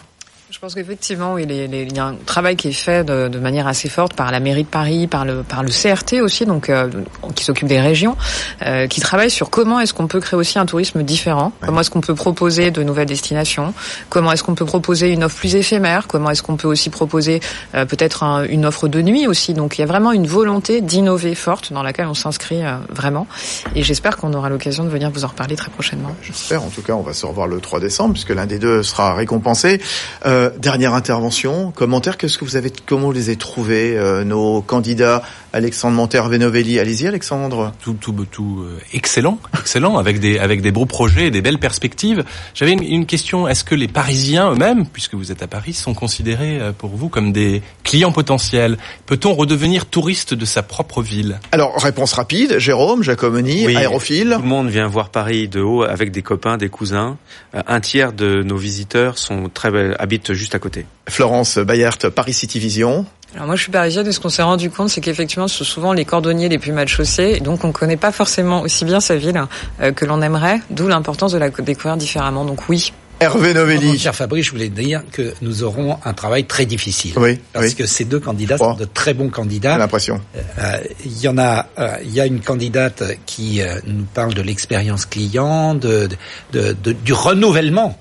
je 0.49 0.61
pense 0.61 0.77
qu'effectivement, 0.77 1.39
il, 1.39 1.51
il, 1.51 1.97
y 1.97 1.99
a 1.99 2.05
un 2.05 2.15
travail 2.15 2.55
qui 2.55 2.69
est 2.69 2.73
fait 2.73 3.03
de, 3.03 3.27
de, 3.27 3.39
manière 3.41 3.67
assez 3.67 3.89
forte 3.89 4.15
par 4.15 4.31
la 4.31 4.39
mairie 4.39 4.63
de 4.63 4.69
Paris, 4.69 5.09
par 5.09 5.25
le, 5.25 5.43
par 5.43 5.65
le 5.65 5.71
CRT 5.71 6.23
aussi, 6.23 6.47
donc 6.47 6.71
euh, 6.71 6.89
qui 7.35 7.45
s'occupe 7.45 7.67
des 7.67 7.81
régions, 7.81 8.17
euh, 8.65 8.87
qui 8.87 9.01
travaille 9.01 9.29
sur 9.31 9.51
comment 9.51 9.81
est-ce 9.81 9.93
qu'on 9.93 10.07
peut 10.07 10.21
créer 10.21 10.39
aussi 10.39 10.61
un 10.61 10.65
tourisme 10.67 11.03
différent, 11.03 11.51
comment 11.63 11.81
est-ce 11.81 11.91
qu'on 11.91 12.01
peut 12.01 12.15
proposer 12.15 12.71
de 12.71 12.85
nouvelles 12.85 13.09
destinations, 13.09 13.75
comment 14.09 14.31
est-ce 14.31 14.45
qu'on 14.45 14.55
peut 14.55 14.65
proposer 14.65 15.11
une 15.11 15.25
offre 15.25 15.37
plus 15.37 15.57
éphémère, 15.57 16.07
comment 16.07 16.31
est-ce 16.31 16.45
qu'on 16.45 16.57
peut 16.57 16.69
aussi 16.69 16.91
proposer 16.91 17.41
euh, 17.75 17.85
peut-être 17.85 18.23
une 18.49 18.67
offre 18.67 18.87
de 18.87 19.03
nuit 19.03 19.27
aussi. 19.27 19.53
Donc 19.53 19.79
il 19.79 19.81
y 19.81 19.85
a 19.85 19.89
vraiment 19.89 20.13
une 20.13 20.29
volonté 20.29 20.81
d'innover 20.81 21.35
forte 21.35 21.73
dans 21.73 21.83
laquelle 21.83 22.07
on 22.07 22.15
s'inscrit 22.15 22.61
vraiment. 22.89 23.27
Et 23.75 23.83
j'espère 23.83 24.17
qu'on 24.17 24.33
aura 24.33 24.49
l'occasion 24.49 24.85
de 24.85 24.91
venir 24.91 25.11
vous 25.11 25.25
en 25.25 25.29
reparler 25.29 25.57
très 25.57 25.71
prochainement. 25.73 26.15
J'espère. 26.23 26.63
En 26.63 26.71
tout 26.71 26.83
cas, 26.83 26.93
on 26.93 27.03
va 27.03 27.15
se 27.15 27.27
revoir 27.27 27.49
le 27.49 27.59
3 27.59 27.81
décembre 27.81 28.13
puisque 28.13 28.31
l'un 28.31 28.47
des 28.47 28.61
deux 28.61 28.85
sera 28.85 29.15
récompensé. 29.15 29.81
Euh, 30.25 30.36
dernière 30.59 30.95
intervention, 30.95 31.71
commentaire, 31.71 32.17
qu'est-ce 32.17 32.39
que 32.39 32.45
vous 32.45 32.57
avez, 32.57 32.71
comment 32.71 33.07
vous 33.07 33.13
les 33.13 33.29
avez 33.29 33.37
trouvés, 33.37 33.97
euh, 33.97 34.25
nos 34.25 34.63
candidats 34.63 35.23
Alexandre 35.57 35.97
Montervenovelli. 35.97 36.79
Allez-y, 36.79 37.07
Alexandre. 37.07 37.73
Tout, 37.81 37.95
tout, 37.95 38.13
tout 38.31 38.63
euh, 38.63 38.79
excellent, 38.93 39.39
excellent, 39.59 39.97
avec 39.97 40.21
des 40.21 40.39
avec 40.39 40.61
des 40.61 40.71
beaux 40.71 40.85
projets 40.85 41.29
et 41.29 41.31
des 41.31 41.41
belles 41.41 41.59
perspectives. 41.59 42.25
J'avais 42.55 42.73
une, 42.73 42.83
une, 42.83 43.07
question. 43.07 43.49
Est-ce 43.49 43.65
que 43.65 43.75
les 43.75 43.89
Parisiens 43.89 44.53
eux-mêmes, 44.53 44.87
puisque 44.87 45.15
vous 45.15 45.33
êtes 45.33 45.43
à 45.43 45.47
Paris, 45.47 45.73
sont 45.73 45.95
considérés 45.95 46.61
euh, 46.61 46.73
pour 46.73 46.91
vous 46.91 47.09
comme 47.09 47.33
des 47.33 47.63
clients 47.85 48.13
potentiels? 48.13 48.77
Peut-on 49.07 49.33
redevenir 49.33 49.87
touriste 49.87 50.35
de 50.35 50.45
sa 50.45 50.63
propre 50.63 51.01
ville? 51.01 51.41
Alors, 51.53 51.81
réponse 51.81 52.13
rapide. 52.13 52.59
Jérôme, 52.59 53.03
Jacomoni, 53.03 53.67
aérophile. 53.75 54.33
Tout 54.37 54.43
le 54.43 54.49
monde 54.49 54.69
vient 54.69 54.89
voir 54.89 55.09
Paris 55.09 55.49
de 55.49 55.63
haut 55.63 55.85
avec 55.85 56.11
des 56.11 56.23
copains, 56.23 56.59
des 56.59 56.69
cousins. 56.69 57.17
Euh, 57.55 57.63
un 57.67 57.81
tiers 57.81 58.13
de 58.13 58.43
nos 58.43 58.59
visiteurs 58.59 59.17
sont 59.17 59.49
très 59.49 59.71
habitent 59.99 60.35
juste 60.35 60.55
à 60.55 60.59
côté. 60.59 60.85
Florence 61.09 61.59
Bayert, 61.59 62.11
Paris 62.15 62.35
City 62.35 62.59
Vision. 62.59 63.07
Alors 63.37 63.49
moi 63.49 63.57
je 63.57 63.63
suis 63.63 63.71
parisienne 63.71 64.07
et 64.07 64.13
ce 64.13 64.19
qu'on 64.19 64.31
s'est 64.31 64.43
rendu 64.43 64.71
compte 64.71 64.89
c'est 64.89 65.03
qu'effectivement 65.03 65.47
ce 65.47 65.59
sont 65.59 65.65
souvent 65.65 65.93
les 65.93 66.07
cordonniers 66.07 66.49
les 66.49 66.59
plus 66.59 66.73
mal 66.73 66.89
chaussés 66.89 67.39
donc 67.41 67.65
on 67.65 67.69
ne 67.69 67.73
connaît 67.73 67.99
pas 67.99 68.11
forcément 68.11 68.63
aussi 68.63 68.87
bien 68.87 68.99
sa 68.99 69.17
ville 69.17 69.39
euh, 69.83 69.93
que 69.93 70.07
l'on 70.07 70.23
aimerait 70.23 70.61
d'où 70.71 70.89
l'importance 70.89 71.33
de 71.33 71.39
la 71.39 71.51
découvrir 71.51 71.99
différemment 71.99 72.47
donc 72.47 72.69
oui. 72.71 72.93
Hervé 73.21 73.55
Novelli. 73.55 73.99
Cher 73.99 74.15
Fabrice, 74.15 74.47
je 74.47 74.51
voulais 74.51 74.69
dire 74.69 75.03
que 75.11 75.35
nous 75.41 75.63
aurons 75.63 75.99
un 76.05 76.13
travail 76.13 76.45
très 76.45 76.67
difficile. 76.67 77.15
Oui. 77.17 77.41
Parce 77.55 77.73
que 77.73 77.87
ces 77.87 78.05
deux 78.05 78.21
candidats 78.21 78.59
sont 78.59 78.75
de 78.75 78.85
très 78.85 79.15
bons 79.15 79.31
candidats. 79.31 79.73
J'ai 79.73 79.79
l'impression. 79.79 80.21
Euh, 80.37 80.79
il 81.03 81.19
y 81.19 81.27
en 81.27 81.39
a, 81.39 81.67
euh, 81.79 81.97
il 82.05 82.13
y 82.13 82.21
a 82.21 82.27
une 82.27 82.41
candidate 82.41 83.03
qui 83.25 83.63
nous 83.87 84.05
parle 84.05 84.35
de 84.35 84.43
l'expérience 84.43 85.07
client, 85.07 85.75
de, 85.75 86.11
de, 86.53 86.77
de, 86.85 86.93
du 86.93 87.15
renouvellement, 87.15 87.99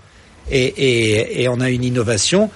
et, 0.52 0.66
et, 0.66 1.44
et 1.44 1.48
on 1.48 1.62
a 1.62 1.70
une 1.70 1.86
innovation 1.86 2.50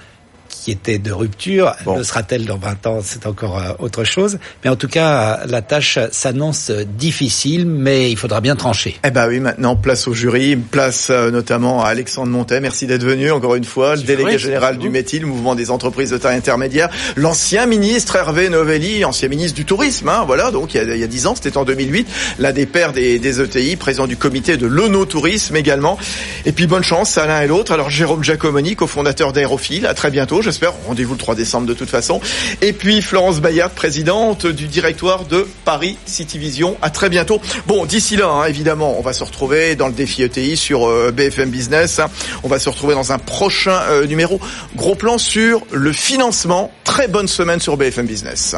qui 0.60 0.70
était 0.70 0.98
de 0.98 1.10
rupture. 1.10 1.72
Le 1.86 2.02
sera-t-elle 2.02 2.44
dans 2.44 2.58
20 2.58 2.86
ans 2.86 2.98
C'est 3.02 3.26
encore 3.26 3.58
euh, 3.58 3.72
autre 3.78 4.04
chose. 4.04 4.38
Mais 4.62 4.70
en 4.70 4.76
tout 4.76 4.88
cas, 4.88 5.46
la 5.46 5.62
tâche 5.62 5.98
s'annonce 6.12 6.70
difficile, 6.70 7.66
mais 7.66 8.10
il 8.10 8.16
faudra 8.16 8.42
bien 8.42 8.56
trancher. 8.56 8.98
Eh 9.02 9.10
ben 9.10 9.26
oui, 9.26 9.40
maintenant, 9.40 9.74
place 9.74 10.06
au 10.06 10.12
jury, 10.12 10.56
place 10.56 11.08
euh, 11.10 11.30
notamment 11.30 11.82
à 11.82 11.88
Alexandre 11.88 12.30
Montet. 12.30 12.60
Merci 12.60 12.86
d'être 12.86 13.04
venu 13.04 13.30
encore 13.30 13.54
une 13.54 13.64
fois, 13.64 13.96
le 13.96 14.02
délégué 14.02 14.38
général 14.38 14.76
du 14.76 14.90
METI, 14.90 15.20
le 15.20 15.26
mouvement 15.26 15.54
des 15.54 15.70
entreprises 15.70 16.10
de 16.10 16.18
taille 16.18 16.36
intermédiaire, 16.36 16.90
l'ancien 17.16 17.64
ministre 17.64 18.16
Hervé 18.16 18.50
Novelli, 18.50 19.04
ancien 19.06 19.28
ministre 19.28 19.56
du 19.56 19.64
tourisme. 19.64 20.10
Hein, 20.10 20.24
voilà, 20.26 20.50
donc 20.50 20.74
il 20.74 20.98
y 20.98 21.02
a, 21.02 21.06
10 21.06 21.26
ans, 21.26 21.34
c'était 21.34 21.56
en 21.56 21.64
2008, 21.64 22.06
l'un 22.38 22.52
des 22.52 22.66
pères 22.66 22.92
des, 22.92 23.18
des 23.18 23.40
ETI, 23.40 23.76
président 23.76 24.06
du 24.06 24.16
comité 24.16 24.58
de 24.58 24.66
l'ONO-tourisme 24.66 25.56
également. 25.56 25.96
Et 26.44 26.52
puis 26.52 26.66
bonne 26.66 26.84
chance 26.84 27.16
à 27.16 27.26
l'un 27.26 27.40
et 27.40 27.46
l'autre. 27.46 27.72
Alors 27.72 27.88
Jérôme 27.88 28.22
Giacomoni, 28.22 28.76
cofondateur 28.76 29.32
d'Aérophile, 29.32 29.86
à 29.86 29.94
très 29.94 30.10
bientôt 30.10 30.42
j'espère. 30.50 30.72
Rendez-vous 30.86 31.12
le 31.14 31.18
3 31.18 31.36
décembre 31.36 31.66
de 31.66 31.74
toute 31.74 31.90
façon. 31.90 32.20
Et 32.60 32.72
puis 32.72 33.02
Florence 33.02 33.40
Bayard, 33.40 33.70
présidente 33.70 34.46
du 34.46 34.66
directoire 34.66 35.24
de 35.24 35.46
Paris 35.64 35.96
City 36.06 36.38
Vision. 36.38 36.76
À 36.82 36.90
très 36.90 37.08
bientôt. 37.08 37.40
Bon, 37.66 37.86
d'ici 37.86 38.16
là, 38.16 38.28
hein, 38.28 38.44
évidemment, 38.46 38.98
on 38.98 39.02
va 39.02 39.12
se 39.12 39.22
retrouver 39.22 39.76
dans 39.76 39.86
le 39.86 39.92
défi 39.92 40.22
ETI 40.22 40.56
sur 40.56 40.88
euh, 40.88 41.12
BFM 41.12 41.50
Business. 41.50 42.00
On 42.42 42.48
va 42.48 42.58
se 42.58 42.68
retrouver 42.68 42.94
dans 42.94 43.12
un 43.12 43.18
prochain 43.18 43.80
euh, 43.90 44.06
numéro. 44.06 44.40
Gros 44.74 44.96
plan 44.96 45.18
sur 45.18 45.62
le 45.70 45.92
financement. 45.92 46.72
Très 46.82 47.06
bonne 47.06 47.28
semaine 47.28 47.60
sur 47.60 47.76
BFM 47.76 48.06
Business. 48.06 48.56